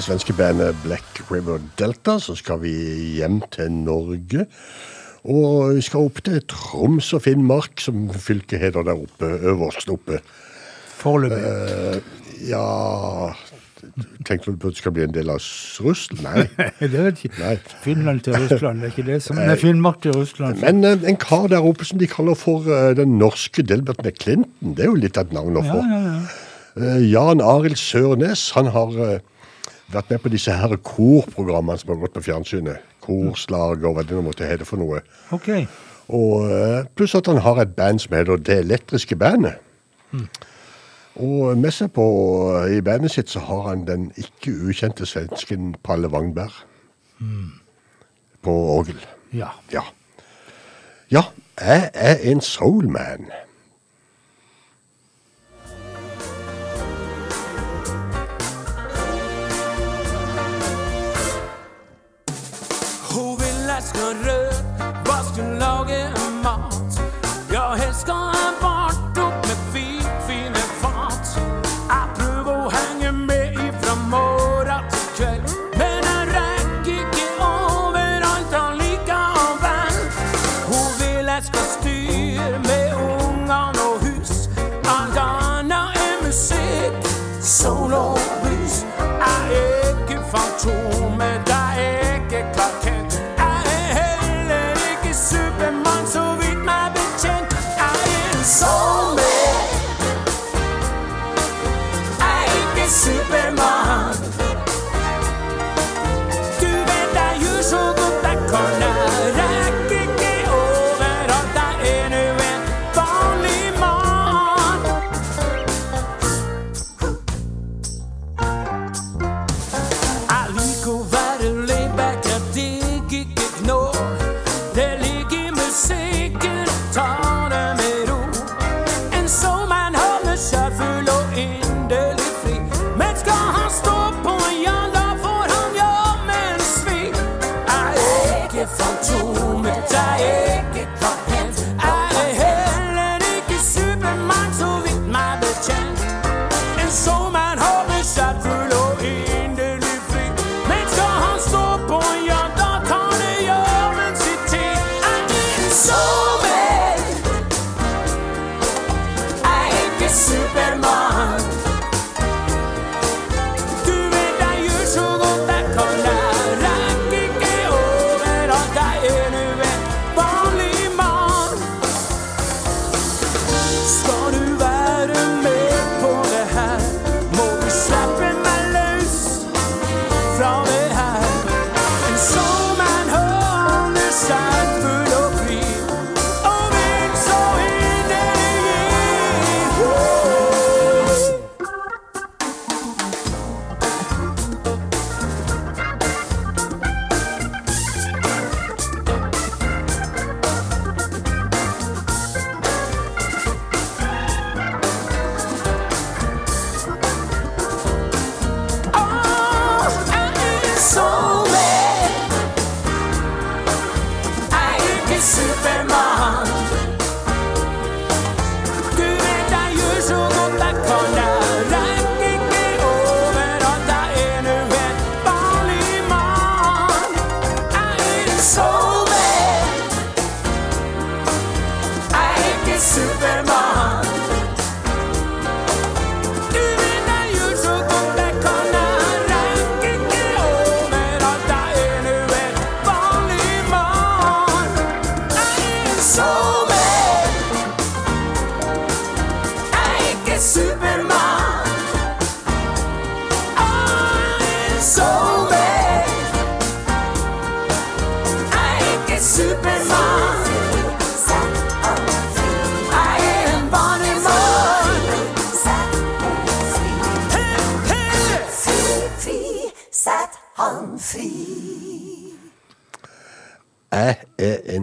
[0.00, 2.70] Det svenske bandet Black River Delta så skal vi
[3.18, 4.46] hjem til Norge.
[5.28, 10.22] Og vi skal opp til Troms og Finnmark, som fylket heter der oppe, øverst oppe.
[11.02, 11.42] Foreløpig.
[11.44, 12.64] Uh, ja
[14.24, 15.40] Tenkte du på at det skal bli en del av
[15.84, 16.24] Russland?
[16.24, 16.48] Nei.
[16.80, 17.36] det vet ikke.
[17.42, 17.54] Nei.
[17.84, 20.62] Finland til Russland, det er ikke det som Nei, Finnmark til Russland.
[20.64, 24.72] Men uh, en kar der oppe som de kaller for uh, den norske Delbert McClinton,
[24.78, 25.82] det er jo litt av et navn å få.
[25.84, 26.22] ja, ja.
[26.78, 29.22] Eh, Jan Arild Sørnes han har eh,
[29.92, 32.84] vært med på disse her korprogrammene som har gått på fjernsynet.
[33.04, 35.00] Korslag og hva det nå måtte hete for noe.
[35.34, 35.50] Ok.
[36.10, 39.60] Og eh, Pluss at han har et band som heter Det Elektriske Bandet.
[41.20, 42.04] Og med seg på,
[42.70, 46.54] i bandet sitt så har han den ikke ukjente svensken Palle Wangberg.
[48.42, 49.00] På orgel.
[49.36, 49.50] Ja.
[49.72, 49.84] Ja.
[51.10, 51.24] Ja,
[51.60, 53.28] jeg er en soulman.
[64.00, 64.52] Jeg skal røre,
[65.06, 66.00] vaske, lage
[66.42, 67.00] mat.
[67.52, 68.89] Jeg vart opp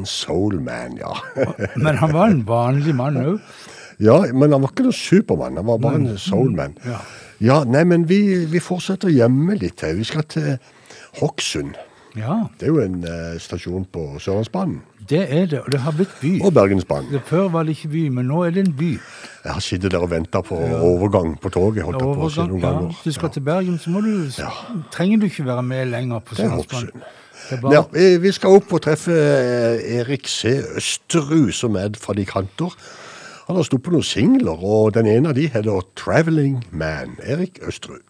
[0.07, 1.13] soulman, ja.
[1.83, 3.39] Men han var en vanlig mann òg.
[3.99, 6.77] ja, men han var ikke noen supermann, han var bare en soulman.
[6.85, 6.99] ja.
[7.39, 9.91] Ja, nei, men vi, vi fortsetter hjemme litt her.
[9.93, 10.55] Vi skal til
[11.19, 11.75] Hokksund.
[12.17, 14.79] Ja, Det er jo en eh, stasjon på Sørlandsbanen.
[15.09, 15.59] det er det.
[15.61, 16.31] Og det har blitt by.
[16.41, 17.11] Og Bergensbanen.
[17.13, 18.89] Det Før var det ikke by, men nå er det en by.
[19.43, 21.83] Jeg har sittet der og venta på overgang på toget.
[21.85, 22.71] holdt jeg på å si noen ja.
[22.71, 22.97] ganger.
[23.05, 24.09] Du skal til Bergen, så du,
[24.41, 24.49] Ja.
[24.97, 27.05] trenger du ikke være med lenger på Sørlandsbanen.
[27.71, 30.57] Ja, vi- skal opp og treffe eh, Erik C.
[30.77, 32.73] Østerud, som er fabrikanter.
[33.47, 37.15] Han har stått på noen singler, og den ene av de heter 'Traveling Man'.
[37.23, 38.03] Erik Østerud.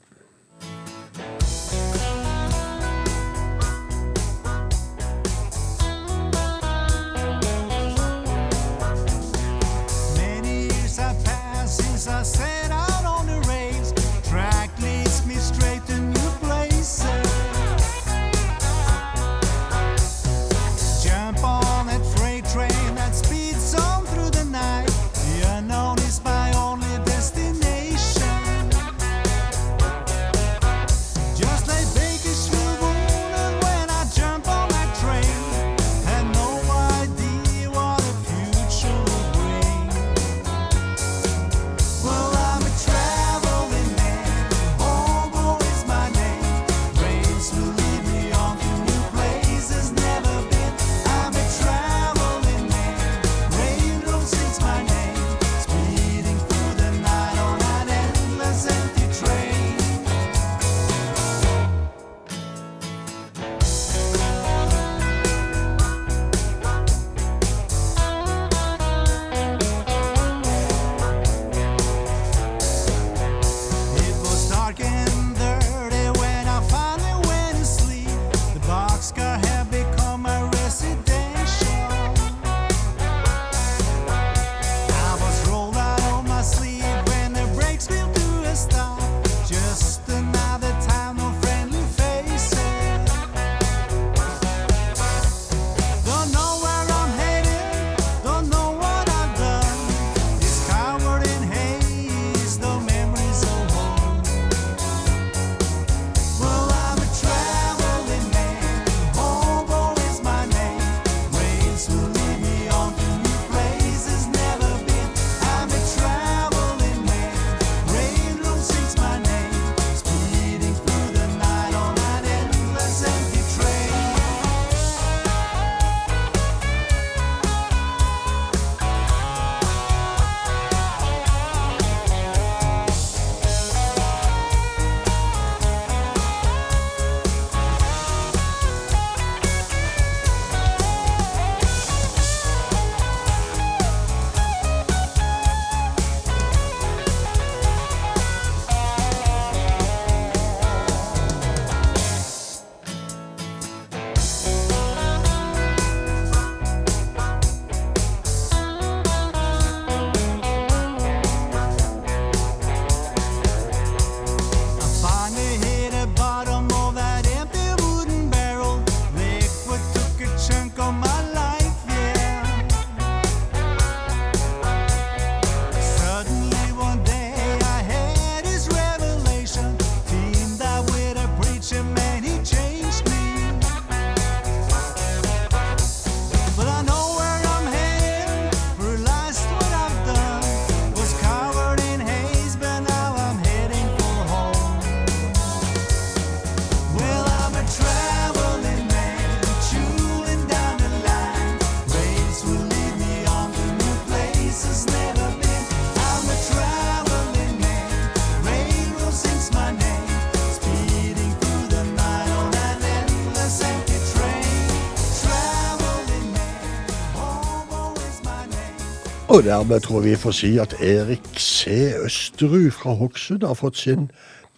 [219.37, 221.69] Og dermed tror vi får si at Erik C.
[222.05, 224.07] Østerud fra Hokksund har fått sin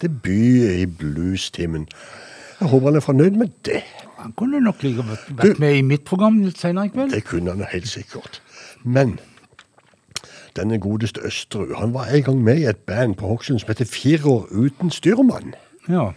[0.02, 1.88] debut i bluestimen.
[2.62, 3.82] Jeg håper han er fornøyd med det.
[4.18, 5.04] Han kunne nok like
[5.36, 7.12] vært med i mitt program litt senere i kveld.
[7.12, 8.42] Det kunne han helt sikkert.
[8.84, 9.20] Men
[10.56, 13.86] denne godeste Østerud han var en gang med i et band på Hokksund som heter
[13.86, 15.58] Firer uten styrmann.
[15.90, 16.12] Ja.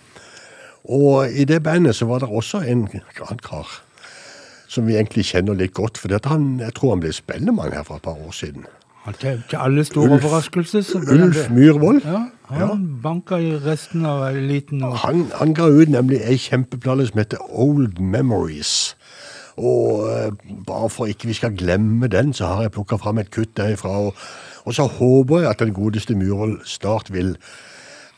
[0.84, 3.82] Og i det bandet så var det også en annen kar
[4.72, 6.00] som vi egentlig kjenner litt godt.
[6.00, 8.64] For han, jeg tror han ble spellemann her for et par år siden.
[9.18, 11.48] Til, til alle store Ulf- overraskelser så ble Ulf.
[11.50, 12.04] Myhrvold.
[12.06, 12.20] Ja,
[12.54, 14.84] han banka i resten av eliten.
[14.86, 18.94] Og, Han, han ga ut nemlig ei kjempeplate som heter Old Memories.
[19.58, 20.30] Og uh,
[20.66, 23.90] bare for ikke vi skal glemme den, så har jeg plukka fram et kutt derifra.
[24.06, 24.14] Og,
[24.64, 27.34] og så håper jeg at den godeste Myhrvold snart vil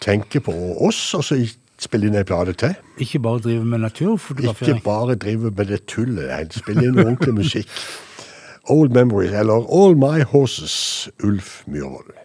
[0.05, 0.53] tenke på
[0.85, 1.41] oss, og så
[1.79, 2.75] spille inn ei plate til.
[2.99, 4.77] ikke bare drive med naturfotografering.
[4.77, 6.53] Ikke bare drive med det tullet.
[6.55, 7.69] Spille inn ordentlig musikk.
[8.71, 12.24] Old Memories, eller All My Horses, Ulf Myhrvold.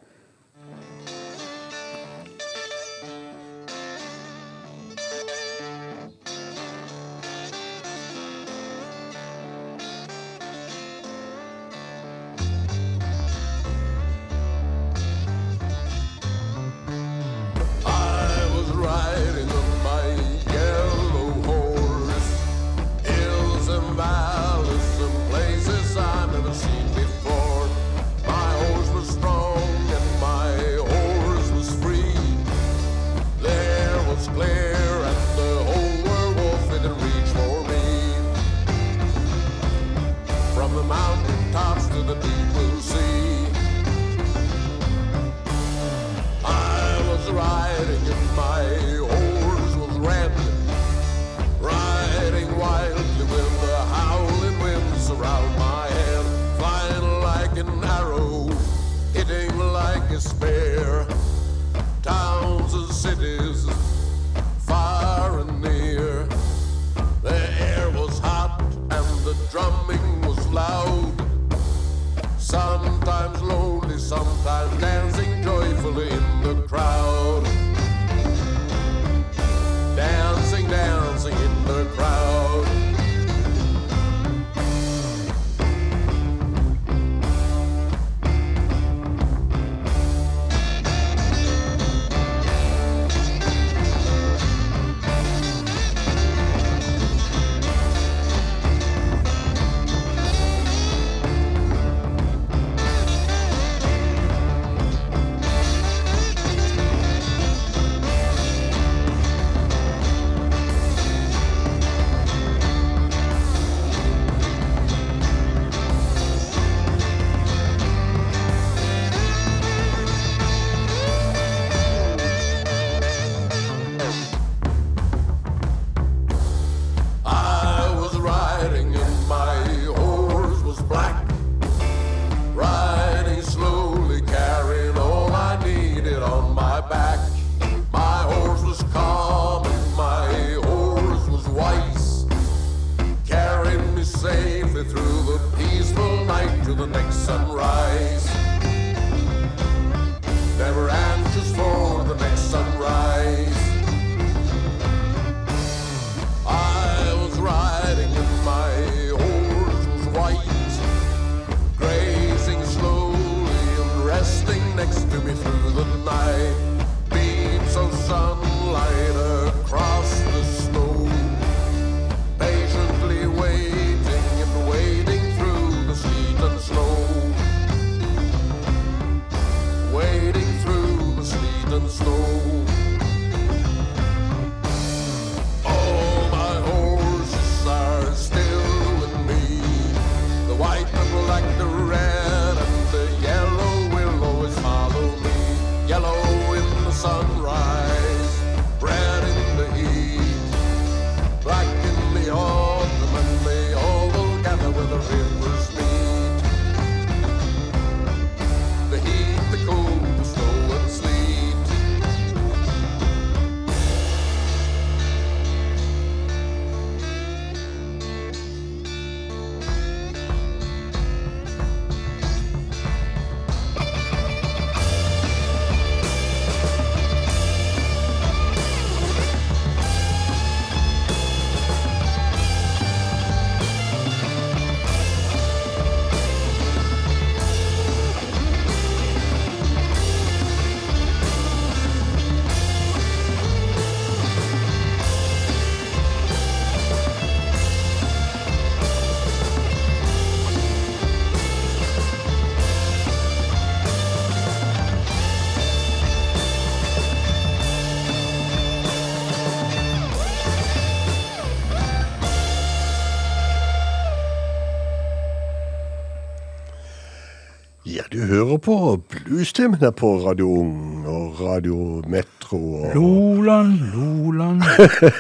[268.49, 268.75] Hører på
[269.13, 274.63] bluestimen her på Radio Ung og Radio Metro og Loland, Loland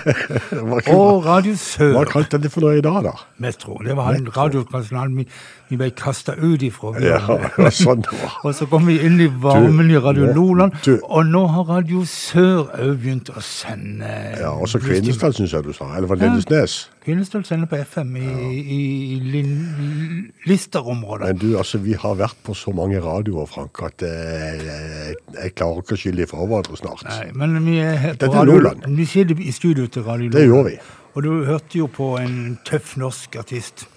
[0.95, 1.91] og Radio Sør.
[1.93, 3.13] Hva kalte det for noe i dag, da?
[3.43, 3.77] Metro.
[3.85, 5.25] Det var en radiokanal vi,
[5.69, 6.95] vi ble kasta ut ifra.
[7.09, 8.39] Ja, det var sånn det var.
[8.49, 12.01] Og så kom vi inn i varmen i Radio Loland, du- og nå har Radio
[12.09, 15.91] Sør òg begynt å sende Ja, Også Kvinesdal, syns jeg du sa.
[15.97, 16.49] Eller var det Lindesnes?
[16.49, 16.98] Kvinesdal
[17.43, 18.25] sender på FM i,
[18.59, 18.79] i,
[19.13, 21.27] i Lin- Lister-området.
[21.27, 25.53] Men du, altså, vi har vært på så mange radioer, Frank, at eh, jeg, jeg
[25.55, 27.03] klarer ikke å skille ifra hverandre snart.
[27.07, 28.87] Nei, men vi er her på Dette Radio Loland.
[28.97, 30.75] Vi sitter i studio til Radio Det gjør vi.
[31.15, 33.87] Og du hørte jo på en tøff norsk artist.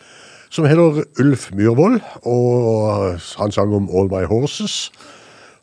[0.52, 4.90] Som heter Ulf Myhrvold, og han sang om All My Horses.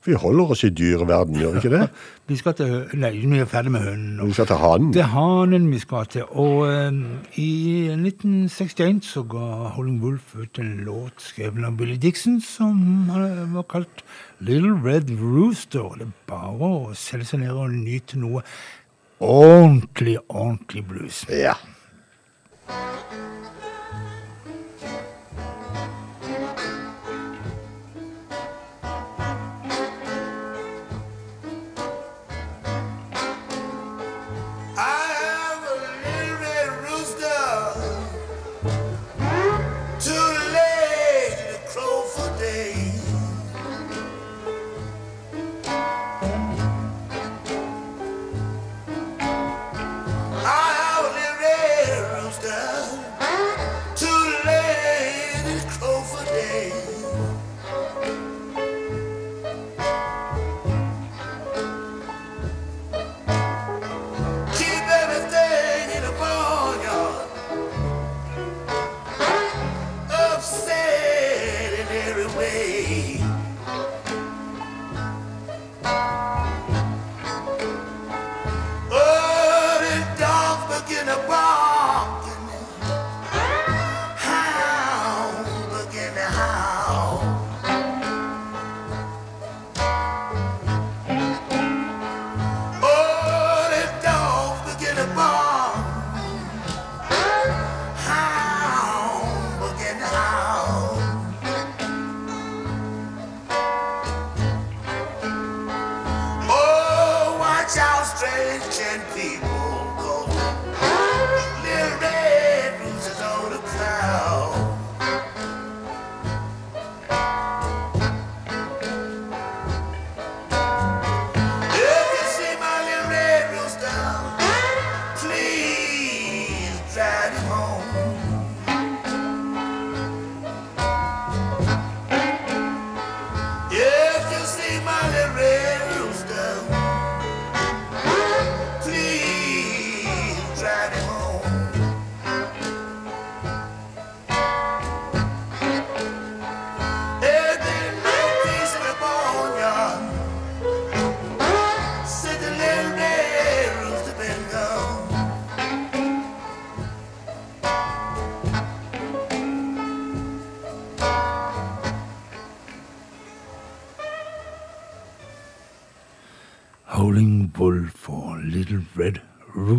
[0.05, 1.87] Vi holder oss i dyreverden, gjør vi ikke det?
[2.29, 4.19] Vi skal til Nei, vi er ferdig med hønen.
[4.29, 4.91] Vi skal til hanen.
[4.93, 6.27] Det er hanen vi skal til.
[6.29, 6.99] Og um,
[7.41, 13.41] i 1961 så ga Holling Wolf ut en låt skrevet av Billy Dixon som eh,
[13.55, 14.03] var kalt
[14.45, 15.97] Little Red Rooster.
[15.97, 18.45] Det er bare å selge seg ned og nyte noe
[19.19, 21.25] ordentlig, ordentlig blues.
[21.33, 21.57] Ja.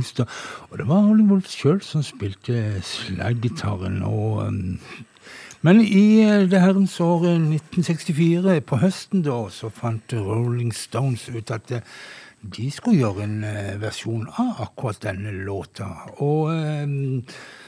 [0.00, 0.26] Rooster.
[0.70, 4.00] Og det var Howling Wolff sjøl som spilte slagitaren.
[4.06, 4.80] Og, um,
[5.60, 11.52] men i eh, det herrens år 1964, på høsten da, så fant Rolling Stones ut
[11.52, 11.84] at eh,
[12.40, 15.90] de skulle gjøre en eh, versjon av akkurat denne låta.
[16.24, 16.88] Og eh,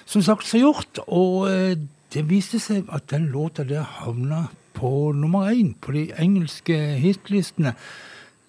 [0.09, 1.03] som sagt så gjort.
[1.07, 1.77] Og eh,
[2.13, 7.75] det viste seg at den låta der havna på nummer én på de engelske hitlistene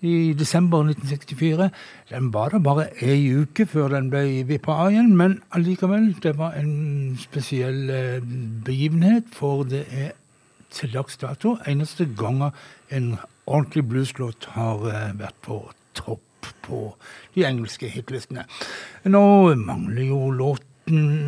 [0.03, 1.69] i desember 1964.
[2.09, 6.35] Den var da bare ei uke før den ble vippa av igjen, men allikevel, det
[6.37, 8.33] var en spesiell eh,
[8.65, 10.11] begivenhet, for det er
[10.73, 12.51] til dags dato eneste gangen
[12.89, 13.15] en
[13.45, 15.61] ordentlig blueslåt har eh, vært på
[15.97, 16.21] topp
[16.63, 16.83] på
[17.35, 18.45] de engelske hitlistene.
[19.07, 19.23] Nå
[19.59, 20.69] mangler jo låten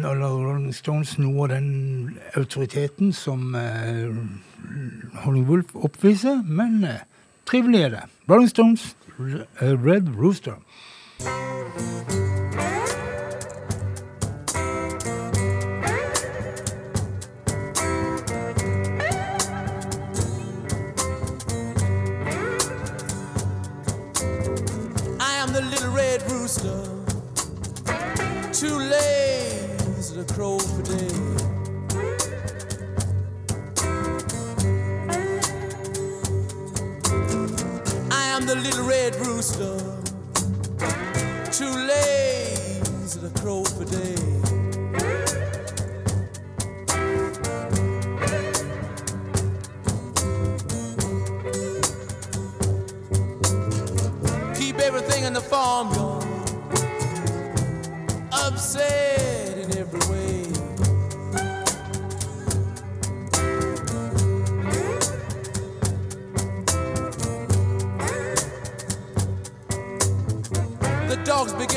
[0.04, 4.12] eller Rolling Stones noe av den autoriteten som eh,
[5.24, 7.06] Holling oppviser, men eh,
[7.48, 8.04] trivelig er det.
[8.28, 10.58] Rolling Stones, R- eh, Red Rooster.
[25.20, 26.84] I am the little red rooster,
[28.52, 31.15] too lazy to crow for day.
[38.46, 39.76] The little red rooster,
[41.52, 44.16] too lazy to crow for day.
[54.54, 56.24] Keep everything in the farmyard
[58.32, 59.05] upset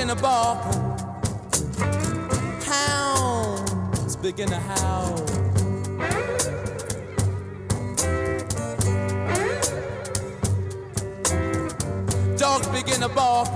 [0.09, 0.59] begin to bark.
[2.65, 5.17] Hounds begin to howl.
[12.39, 13.49] Dogs begin to bark.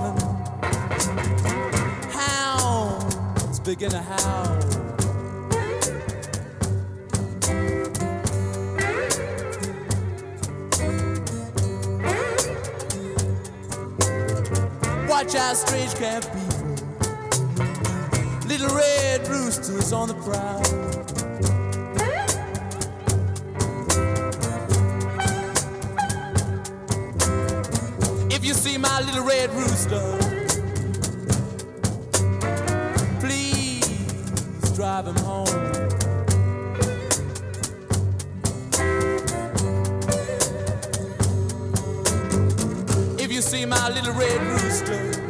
[2.11, 4.59] Hounds begin to howl.
[15.07, 16.42] Watch out, strange cat people.
[18.63, 20.61] Little red roosters on the prowl.
[28.31, 30.17] If you see my little red rooster,
[33.19, 35.47] please drive him home.
[43.19, 45.22] If you see my little red rooster,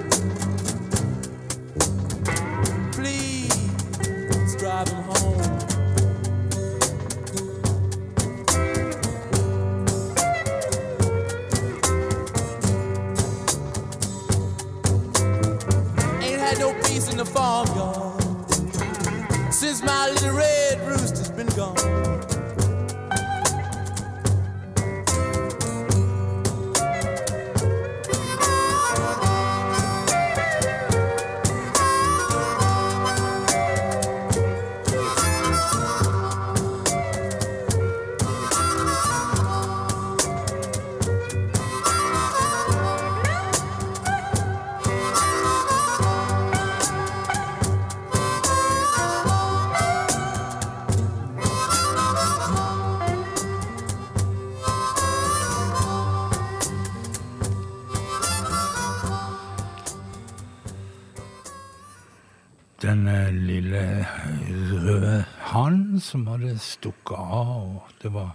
[66.61, 68.33] stukket av, og det var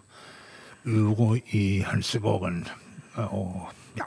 [0.89, 2.63] uro i hønsegården.
[3.29, 3.69] Og
[3.99, 4.07] ja,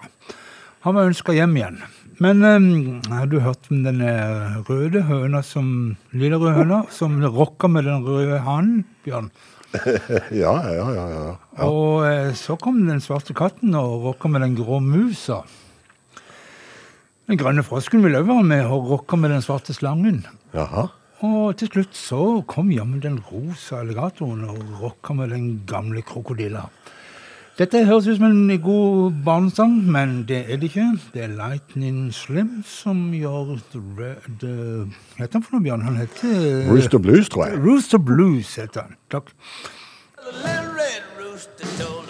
[0.86, 1.82] han var ønska hjem igjen.
[2.22, 7.18] Men eh, har du hørt om den eh, røde høna som lille røde høna som
[7.24, 9.32] rocka med den røde hannen, Bjørn?
[10.44, 11.26] ja, ja, ja, ja.
[11.66, 15.42] Og eh, så kom den svarte katten og rocka med den grå musa.
[17.30, 20.26] Den grønne frosken vil òg være med og rocka med den svarte slangen.
[20.54, 20.90] Jaha.
[21.22, 26.66] Og til slutt så kom jammen den rosa alligatoren og rocka med den gamle krokodilla.
[27.60, 30.88] Dette høres ut som en god barnesang, men det er det ikke.
[31.14, 34.56] Det er Lightning Slim som gjør the, the
[34.88, 35.86] Hva heter han for noe, Bjørn?
[35.86, 37.62] Han heter Rooster Blues, tror jeg.
[37.62, 38.98] Rooster Blues heter han.
[39.14, 39.30] Takk.
[40.18, 42.01] The little red rooster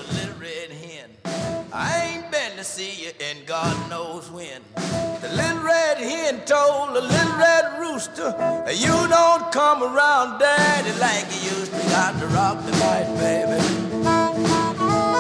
[2.62, 4.62] to see you in God knows when.
[4.76, 8.30] The little red hen told the little red rooster,
[8.72, 11.82] you don't come around daddy like you used to.
[11.90, 13.58] Got to rock the night, baby.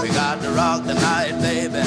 [0.03, 1.81] We got to rock the night, baby.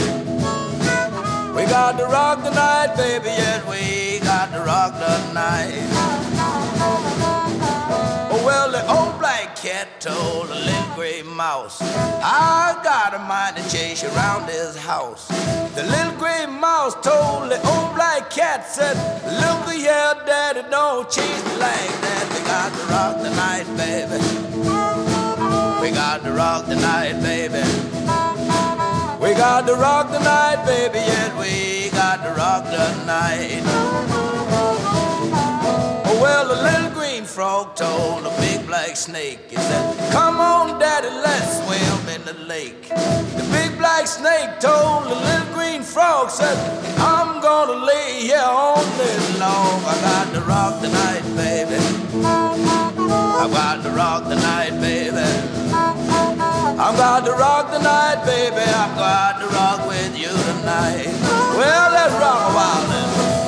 [1.54, 3.26] We got to rock the night, baby.
[3.26, 6.03] Yes, we got to rock the night.
[9.84, 14.76] Cat told the little gray mouse, I got a mind to chase you around this
[14.76, 15.28] house.
[15.74, 18.96] The little gray mouse told the old black cat, said,
[19.40, 22.24] Look here, daddy, don't chase me like that.
[22.32, 24.18] We got to rock the night, baby.
[25.82, 27.64] We got to rock the night, baby.
[29.22, 30.98] We got to rock the night, baby.
[30.98, 33.62] Yes, we got to rock the night.
[36.06, 36.93] Oh, well, the little
[37.24, 42.24] green frog told the big black snake, he said, Come on, daddy, let's swim in
[42.26, 42.88] the lake.
[42.88, 46.56] The big black snake told the little green frog, said,
[46.98, 49.82] I'm gonna lay here on this log.
[49.84, 51.80] I got to rock the night, baby.
[52.24, 55.24] I got to rock the night, baby.
[56.76, 58.64] I'm got to rock the night, baby.
[58.82, 61.08] I'm got to rock with you tonight.
[61.56, 63.43] Well, let's rock a while then.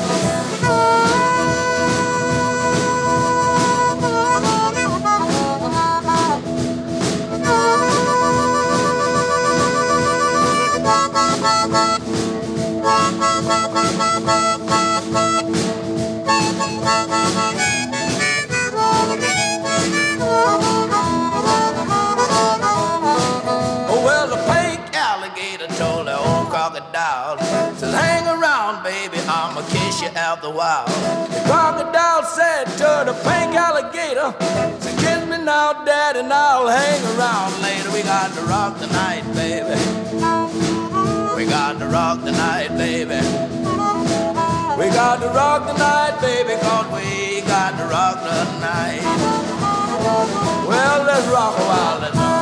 [30.06, 30.86] You after a while.
[30.86, 34.34] The crocodile said to the pink alligator,
[34.80, 37.90] so kiss me now, daddy, and I'll hang around later.
[37.92, 39.76] We got to rock the night, baby.
[41.36, 43.20] We got to rock the night, baby.
[44.78, 49.02] We got to rock the night, baby, cause we got to rock the night.
[50.68, 52.35] Well, let's rock a while, let's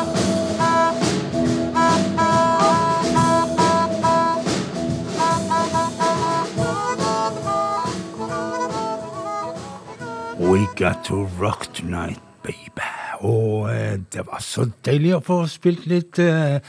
[10.55, 12.85] We got to rock tonight, baby.
[13.27, 16.63] Og eh, det var så deilig å få spilt litt eh,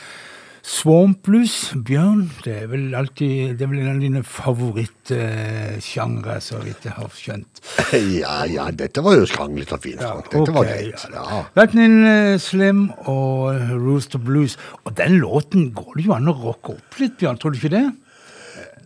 [0.65, 1.53] Swamp blues.
[1.85, 6.95] Bjørn, det er vel alltid Det er vel en av dine favorittsjangre, så vidt jeg
[6.97, 7.61] har skjønt.
[8.23, 10.01] Ja, ja, dette var jo skranglete og fint.
[10.01, 11.05] Ja, Dette var Ok, greit.
[11.13, 11.43] Ja.
[11.61, 14.57] Lightning eh, Slim og Rooster Blues.
[14.81, 17.75] Og den låten går det jo an å rocke opp litt, Bjørn, tror du ikke
[17.77, 17.85] det?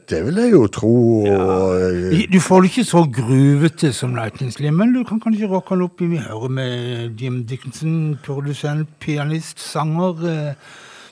[0.09, 0.91] Det vil jeg jo tro.
[1.29, 1.81] og,
[2.11, 2.21] ja.
[2.33, 5.83] Du får det ikke så gruvete som Lightning Slim, men du kan kanskje rocke den
[5.85, 10.23] opp i Vi hører med Jim Dickinson, produsent, pianist, sanger.
[10.29, 10.53] eh,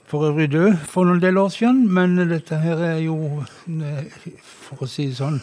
[0.08, 4.06] For øvrig død for noen del år siden, men dette her er jo, eh,
[4.42, 5.42] for å si det sånn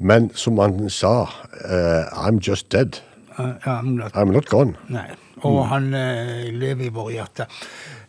[0.00, 2.98] Men som han sa, uh, I'm just dead.
[3.38, 4.74] Uh, I'm not- I'm not gone.
[4.88, 5.06] Nei.
[5.44, 7.50] Og han eh, lever i våre hjerter.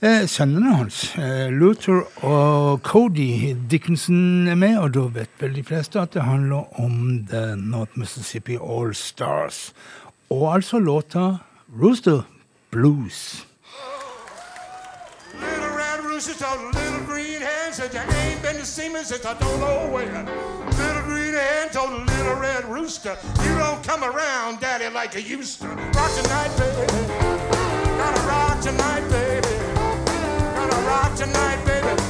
[0.01, 5.63] Eh, sønnene hans, eh, Luther og Cody Dickinson, er med, og da vet vel de
[5.63, 9.73] fleste at det handler om The North Mississippi All Stars.
[10.29, 11.37] Og altså låta
[11.81, 12.21] Rooster
[12.71, 13.45] Blues.
[15.33, 16.33] Little red rooster
[16.73, 20.94] little green hen, said you ain't been to see me since I don't know when.
[21.73, 25.67] Told a little red rooster, you don't come around, daddy, like you used to.
[25.67, 26.87] Rock tonight, baby.
[27.97, 29.47] Gotta rock tonight, baby.
[30.55, 32.04] Gotta rock tonight, baby.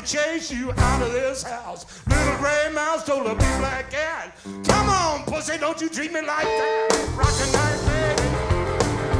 [0.00, 1.84] To chase you out of this house.
[2.06, 6.20] Little gray mouse told a big black cat, come on, pussy, don't you treat me
[6.20, 6.88] like that.
[7.16, 8.28] Rock tonight, baby.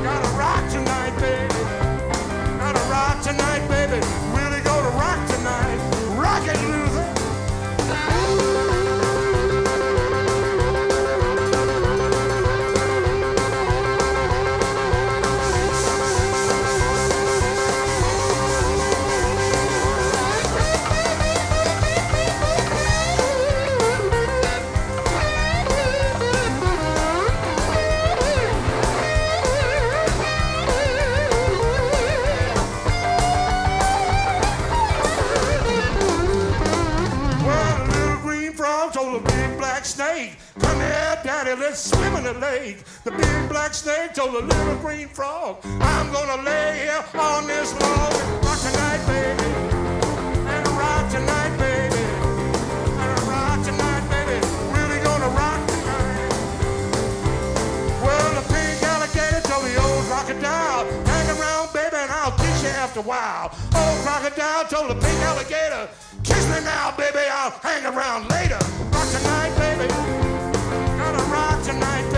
[0.04, 1.54] Gotta rock tonight, baby.
[2.58, 4.00] Gotta rock tonight, baby.
[4.36, 5.87] Really gonna rock tonight.
[41.48, 42.84] Daddy, let's swim in the lake.
[43.04, 47.72] The big black snake told the little green frog, I'm gonna lay here on this
[47.80, 49.48] log and rock tonight, baby.
[50.48, 52.02] And rock tonight, baby.
[53.04, 54.38] And rock tonight, baby.
[54.76, 56.32] Really gonna rock tonight.
[58.04, 62.70] Well, the pink alligator told the old crocodile, Hang around, baby, and I'll kiss you
[62.70, 63.54] after a while.
[63.74, 65.88] Old crocodile told the pink alligator,
[66.24, 68.58] Kiss me now, baby, I'll hang around later.
[68.92, 70.37] Rock tonight, baby.
[71.68, 72.17] Gotta rock tonight,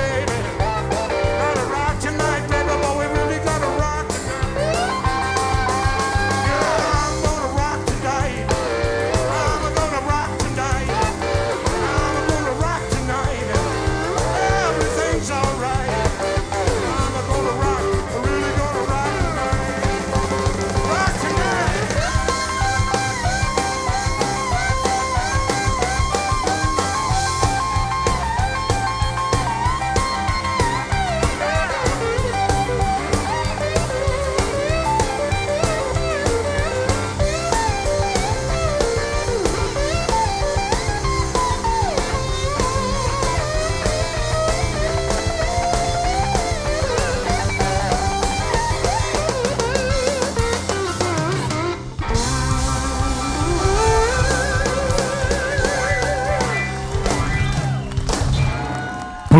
[59.30, 59.36] Ja.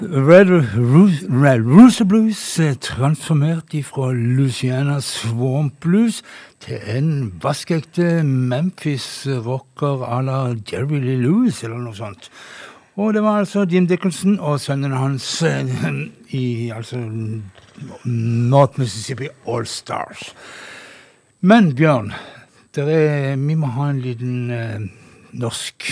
[0.00, 0.48] Red,
[1.66, 6.22] Rooster Blues er transformert fra Luciana Swamp Blues
[6.64, 12.30] til en vaskeekte Memphis-rocker à la Jerry Lee Lewis, eller noe sånt.
[12.96, 15.68] Og det var altså Jim Dickinson og sønnen hans eh,
[16.32, 16.96] i altså
[18.04, 20.32] North Mississippi All Stars.
[21.40, 22.12] Men Bjørn,
[22.76, 24.80] er, vi må ha en liten eh,
[25.32, 25.86] norsk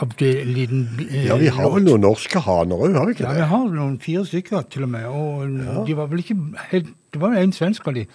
[0.00, 3.32] avdel, liten, eh, Ja, vi har vel noen norske haner òg, har vi ikke det?
[3.32, 5.04] Ja, vi har noen fire stykker til og med.
[5.06, 6.38] Og de var vel ikke
[6.70, 8.06] helt Det var en svensk av de.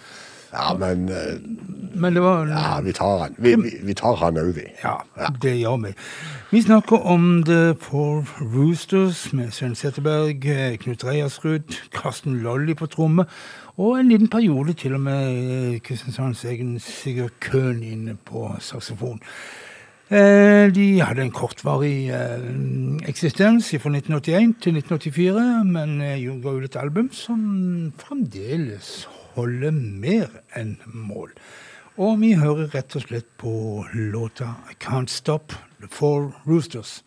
[0.52, 1.36] Ja, men eh,
[1.94, 3.34] Men det var ja, vi tar han.
[3.38, 4.64] Vi, vi, vi tar han òg, vi.
[4.82, 4.94] Ja,
[5.42, 5.92] det gjør vi.
[6.50, 12.86] Vi snakker om The Four Roosters med Svein Setterberg, eh, Knut Reiersrud, Karsten Lolly på
[12.86, 13.26] tromme,
[13.76, 19.20] og en liten periode til og med eh, Kristiansands egen Sigurd Køhn inne på saksofon.
[20.08, 22.42] Eh, De hadde en kortvarig eh,
[23.10, 27.40] eksistens fra 1981 til 1984, men eh, ga ut et album som
[27.98, 31.34] fremdeles holder mer enn mål.
[31.98, 37.00] Og vi hører rett og slett på låta I Can't Stop The Four Roosters.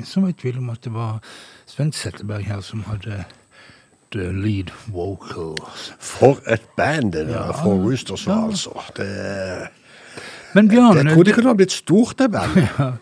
[0.00, 1.20] Ingen som var i tvil om at det var
[1.70, 3.24] Sven Setteberg her som hadde
[4.10, 5.92] the lead vocals.
[6.02, 7.50] For et band det der Ja.
[7.62, 8.72] for Roosters var, altså.
[8.96, 9.68] Det,
[10.54, 12.68] Men Bjørn jeg trodde det kunne ha blitt stort, det bandet.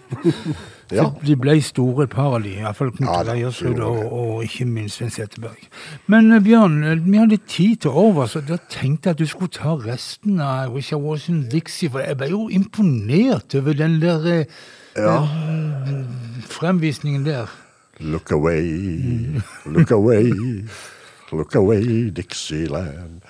[0.90, 1.10] Ja.
[1.20, 4.96] De ble store, et par av de, iallfall Knut Ja, Leiersrud og, og ikke minst
[4.96, 5.66] Svein Setteberg.
[6.08, 9.26] Men eh, Bjørn, eh, vi litt tid til over, så da tenkte jeg at du
[9.28, 13.76] skulle ta resten av Wish I Was in Dixie, for jeg ble jo imponert over
[13.76, 14.44] den der eh,
[14.96, 15.18] Ja.
[15.28, 16.04] eh,
[16.48, 17.46] fremvisningen der.
[18.00, 18.62] Look away,
[19.66, 20.32] look away,
[21.32, 23.22] look away, Dixieland.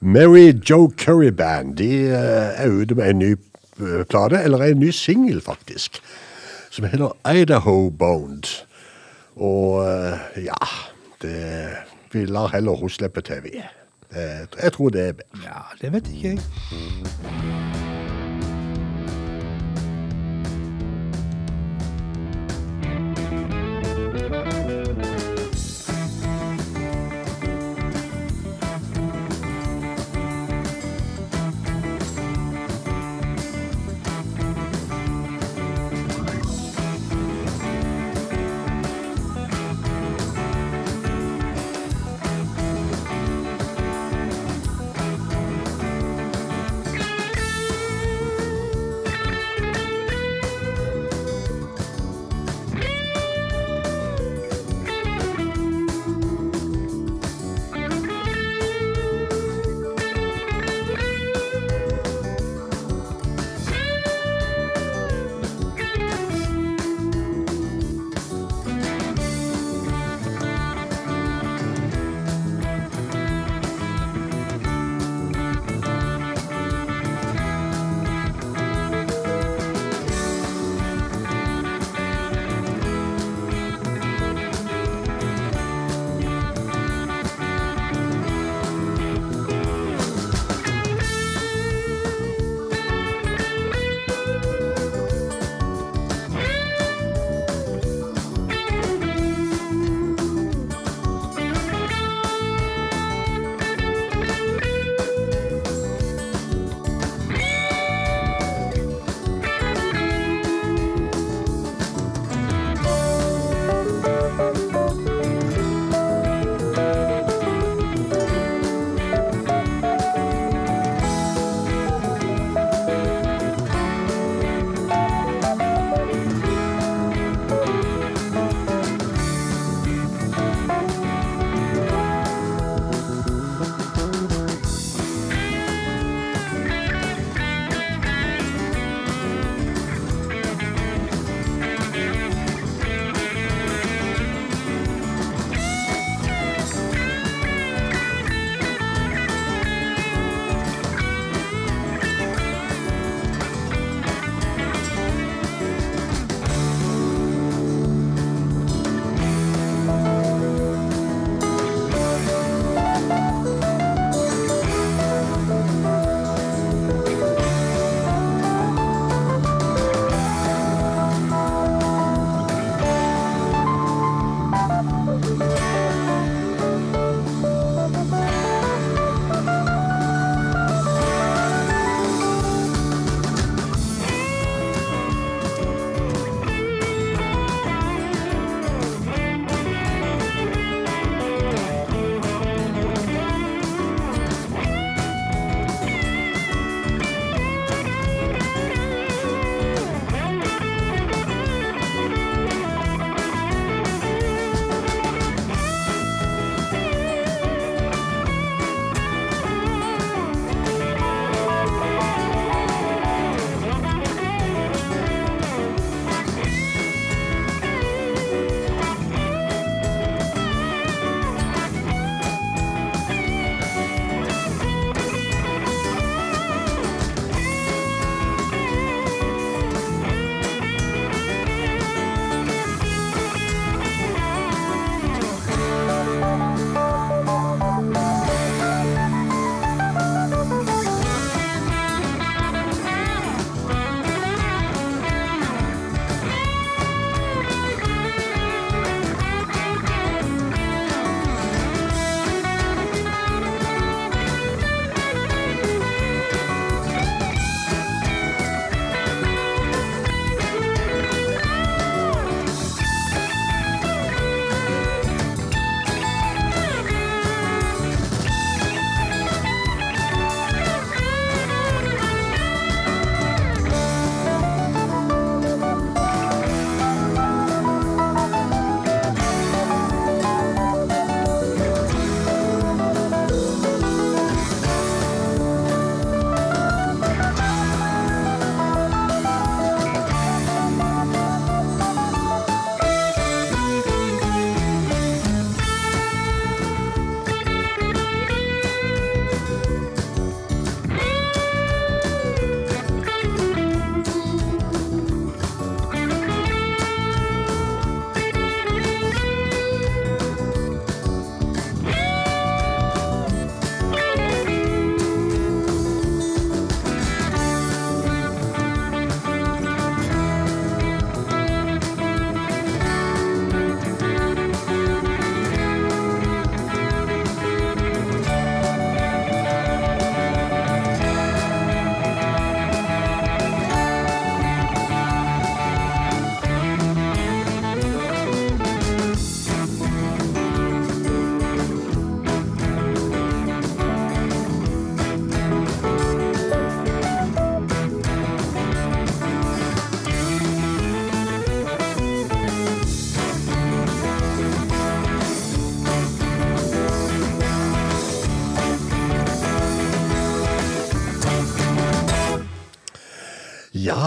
[0.00, 4.78] Mary Joe Curry Band de eh, er ute med en ny eh, plate, eller en
[4.78, 6.00] ny singel faktisk,
[6.70, 8.46] som heter Idaho Boned.
[9.36, 10.70] Og eh, ja,
[11.22, 11.68] det,
[12.12, 13.58] vi lar heller hun slippe til, vi.
[14.62, 15.44] Jeg tror det er bedre.
[15.44, 17.87] Ja, det vet ikke jeg.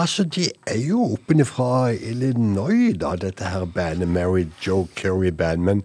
[0.01, 5.61] Ja, så de er jo oppenfra Illinois, da, dette her bandet, Mary Joe Curry Band.
[5.61, 5.83] Men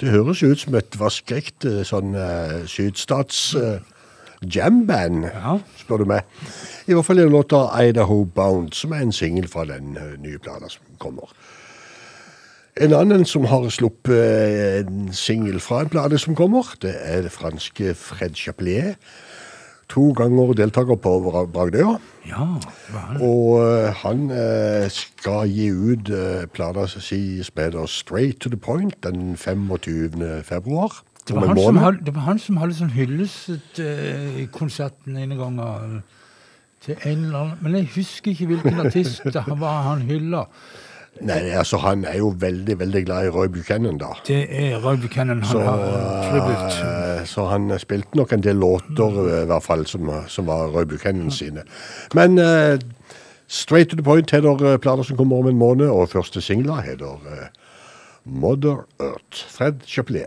[0.00, 3.76] det høres jo ut som et vaskrekt sånn uh, sydstats uh,
[4.42, 5.28] jamband,
[5.78, 6.26] spør du meg.
[6.90, 10.16] I hvert fall er det låta Idaho Bound, som er en singel fra den uh,
[10.18, 11.30] nye plata som kommer.
[12.82, 17.22] En annen som har sluppet eh, en singel fra en plate som kommer, det er
[17.28, 18.96] det franske Fred Chapelier.
[19.92, 21.98] To ganger deltaker på Bra- Bragdøya.
[22.24, 22.46] Ja.
[23.20, 28.96] Og eh, han eh, skal gi ut uh, plata si spiller Straight to the Point
[29.04, 30.44] den 25.
[30.44, 31.02] februar.
[31.28, 36.00] Det var, han som det var han som hadde sånn eh, konserten ene gangen
[36.82, 40.46] til en eller annen Men jeg husker ikke hvilken artist det var han hylla.
[41.20, 44.06] Nei, altså Han er jo veldig veldig glad i Roy Buchanan, da.
[44.26, 45.42] Det er Roy Buchanan.
[45.42, 45.78] Han Så, har
[46.30, 46.78] tribut.
[47.20, 50.66] eh, så han spilte nok en del låter, eh, i hvert fall, som, som var
[50.72, 51.62] Roy Buchanan sine.
[52.14, 52.78] Men uh,
[53.46, 57.20] Straight to the Point heter plater som kommer om en måned, og første singla heter
[57.22, 57.46] uh,
[58.24, 59.44] Mother Earth.
[59.48, 60.26] Fred Chapelier.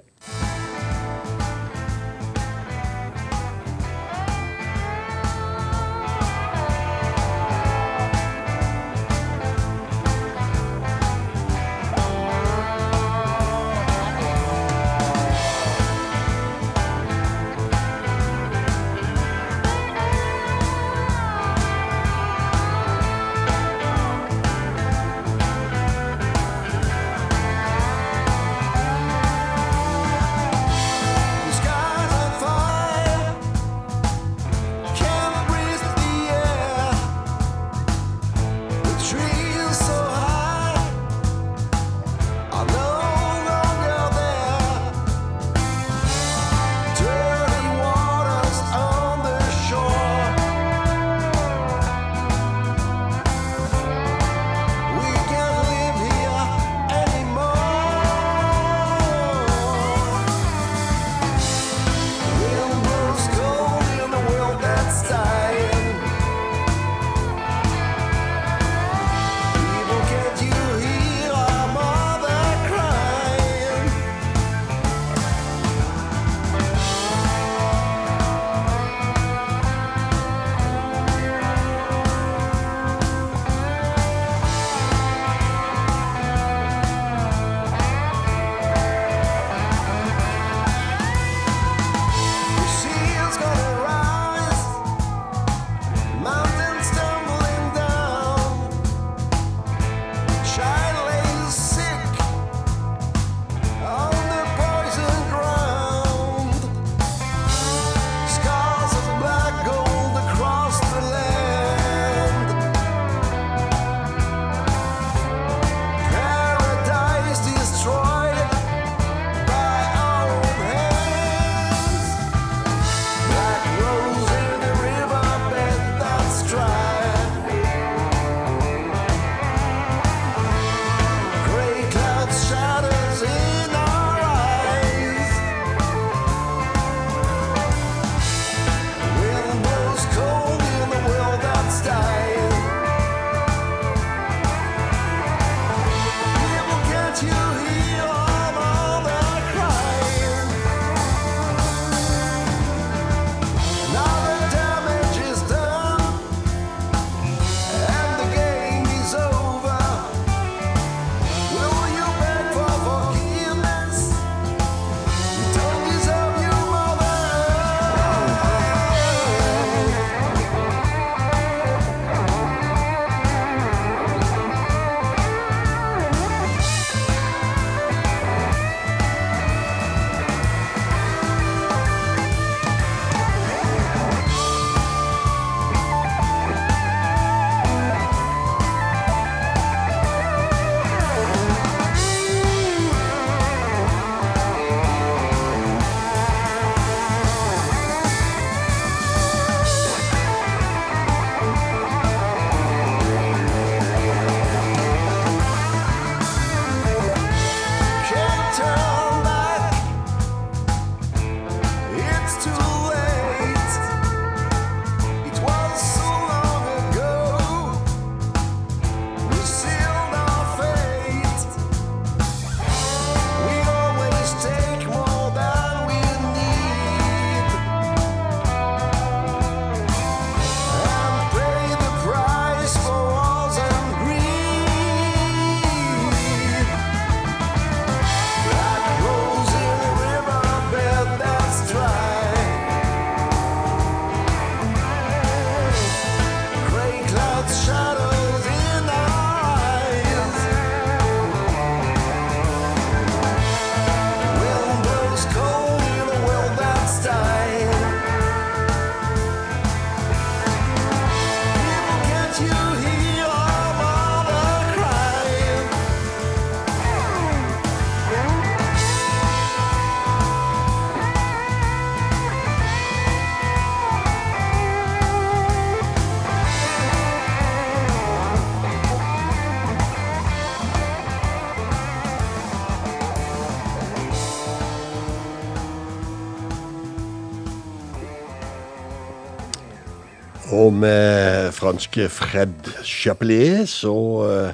[291.66, 293.96] Franske Fred Chapelier så,
[294.30, 294.54] eh,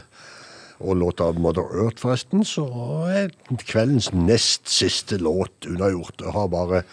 [0.80, 2.66] og låta 'Mother Earth', forresten, så
[3.10, 3.30] er
[3.68, 6.22] kveldens nest siste låt unnagjort.
[6.24, 6.84] Jeg har bare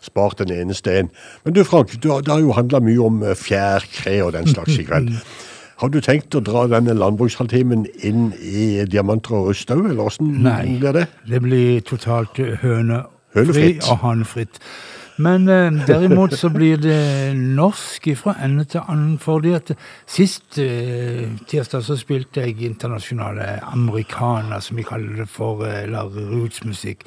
[0.00, 1.10] spart den eneste en.
[1.44, 4.78] Men du Frank, du, det har jo handla mye om fjær, fjærkre og den slags
[4.78, 5.12] i kveld.
[5.82, 10.28] Har du tenkt å dra denne landbrukshalvtimen inn i diamanter og rust òg, eller åssen
[10.44, 10.78] Nei.
[10.78, 11.08] blir det?
[11.26, 14.60] Det blir totalt hønefri og hanefritt.
[15.22, 19.74] Men eh, derimot så blir det norsk fra ende til annen, fordi at
[20.08, 26.10] sist eh, tirsdag så spilte jeg internasjonale amerikaner, som vi kaller det for, eh, eller
[26.32, 27.06] rootsmusikk.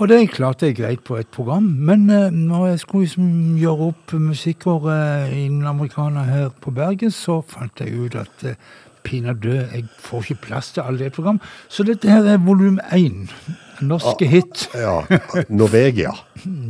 [0.00, 3.90] Og det klarte jeg greit på et program, men eh, når jeg skulle liksom gjøre
[3.92, 8.56] opp musikkåret innen amerikaner her på Bergen, så fant jeg ut at eh,
[9.04, 11.40] pinadø, jeg får ikke plass til alle det program.
[11.68, 13.28] Så dette her er volum én.
[13.82, 14.68] Norske hit.
[14.74, 15.02] Ja.
[15.48, 16.12] Norvegia.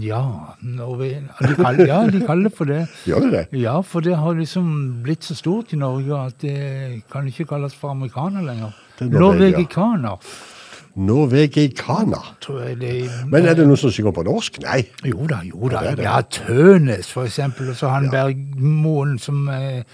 [0.02, 0.20] Ja,
[0.60, 1.06] Norve
[1.40, 2.80] de kaller, ja, de kaller det for det.
[3.08, 3.60] Gjør det det?
[3.62, 4.66] Ja, for det har liksom
[5.04, 8.74] blitt så stort i Norge at det kan ikke kalles for amerikaner lenger.
[9.00, 10.18] Er Norvegikaner,
[10.94, 12.18] Norvegicana.
[13.30, 14.58] Men er det noen som synger på norsk?
[14.66, 14.82] Nei.
[15.08, 15.86] Jo da, jo da.
[15.88, 15.94] Ja.
[16.04, 19.86] Ja, Tønes for eksempel, og så han Bergmoen som eh,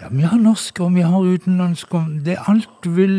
[0.00, 3.10] Ja, vi har norsk, og vi har utenlandsk, og det er alt vil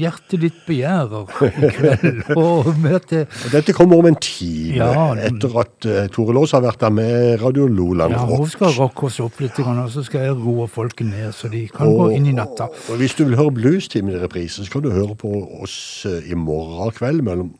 [0.00, 2.22] hjertet ditt begjærer i kveld.
[2.40, 5.02] Og møte Dette kommer om en time, Ja.
[5.28, 9.10] etter at uh, Tore Laas har vært der med Radio Loland Ja, hun skal rocke
[9.10, 12.30] oss opp litt, og så skal jeg roe folket ned, så de kan gå inn
[12.32, 12.70] i natta.
[12.72, 15.28] og hvis du vil høre Bluestimen i reprise, så kan du høre på
[15.60, 17.52] oss eh, i morgen kveld mellom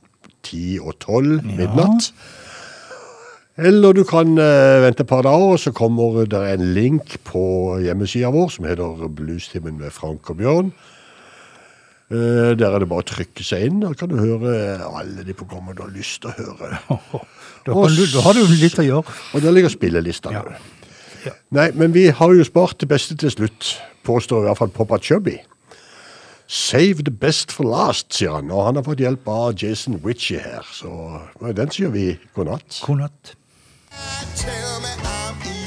[0.44, 2.10] 10 og 12 midnatt.
[3.54, 7.44] Eller du kan eh, vente et par dager, og så kommer det en link på
[7.84, 10.72] hjemmesida vår som heter Bluestimen med Frank og Bjørn.
[12.10, 15.36] Eh, der er det bare å trykke seg inn, og kan du høre alle de
[15.38, 16.80] programmene du har lyst til å høre.
[17.64, 19.12] Da, kan du, da har du litt å gjøre.
[19.32, 20.28] Og der ligger spillelista.
[20.28, 20.42] nå.
[21.56, 23.70] Nei, men vi har jo spart det beste til slutt,
[24.04, 25.38] påstår i hvert fall Poppa Chubby.
[26.44, 28.52] Save the best for last, sier han.
[28.52, 30.68] Og han har fått hjelp av Jason Ritchie her.
[30.76, 30.92] Så
[31.56, 32.82] den sier vi god natt.
[32.84, 33.32] God natt.
[34.36, 35.63] Tell me I'm evil.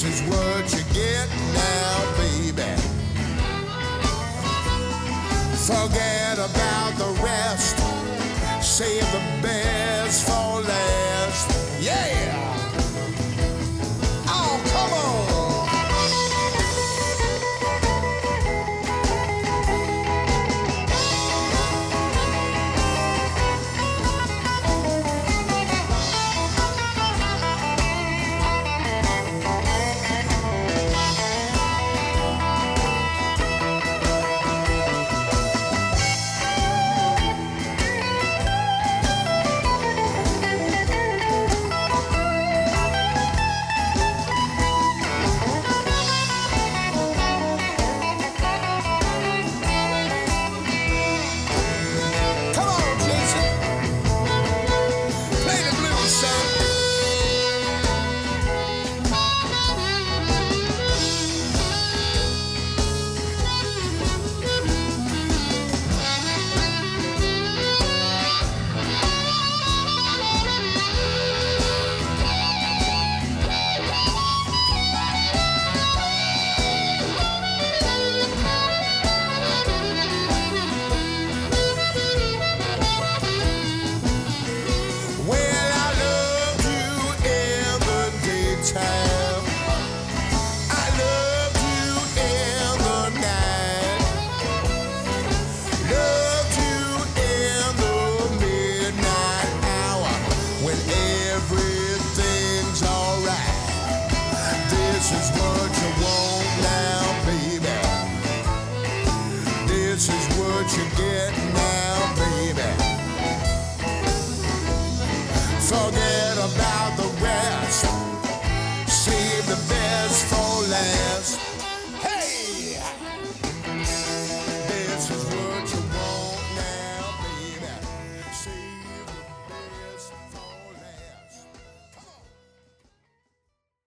[0.00, 2.62] This is what you get now, baby.
[5.66, 7.78] Forget about the rest.
[8.62, 11.82] Save the best for last.
[11.82, 12.27] Yeah!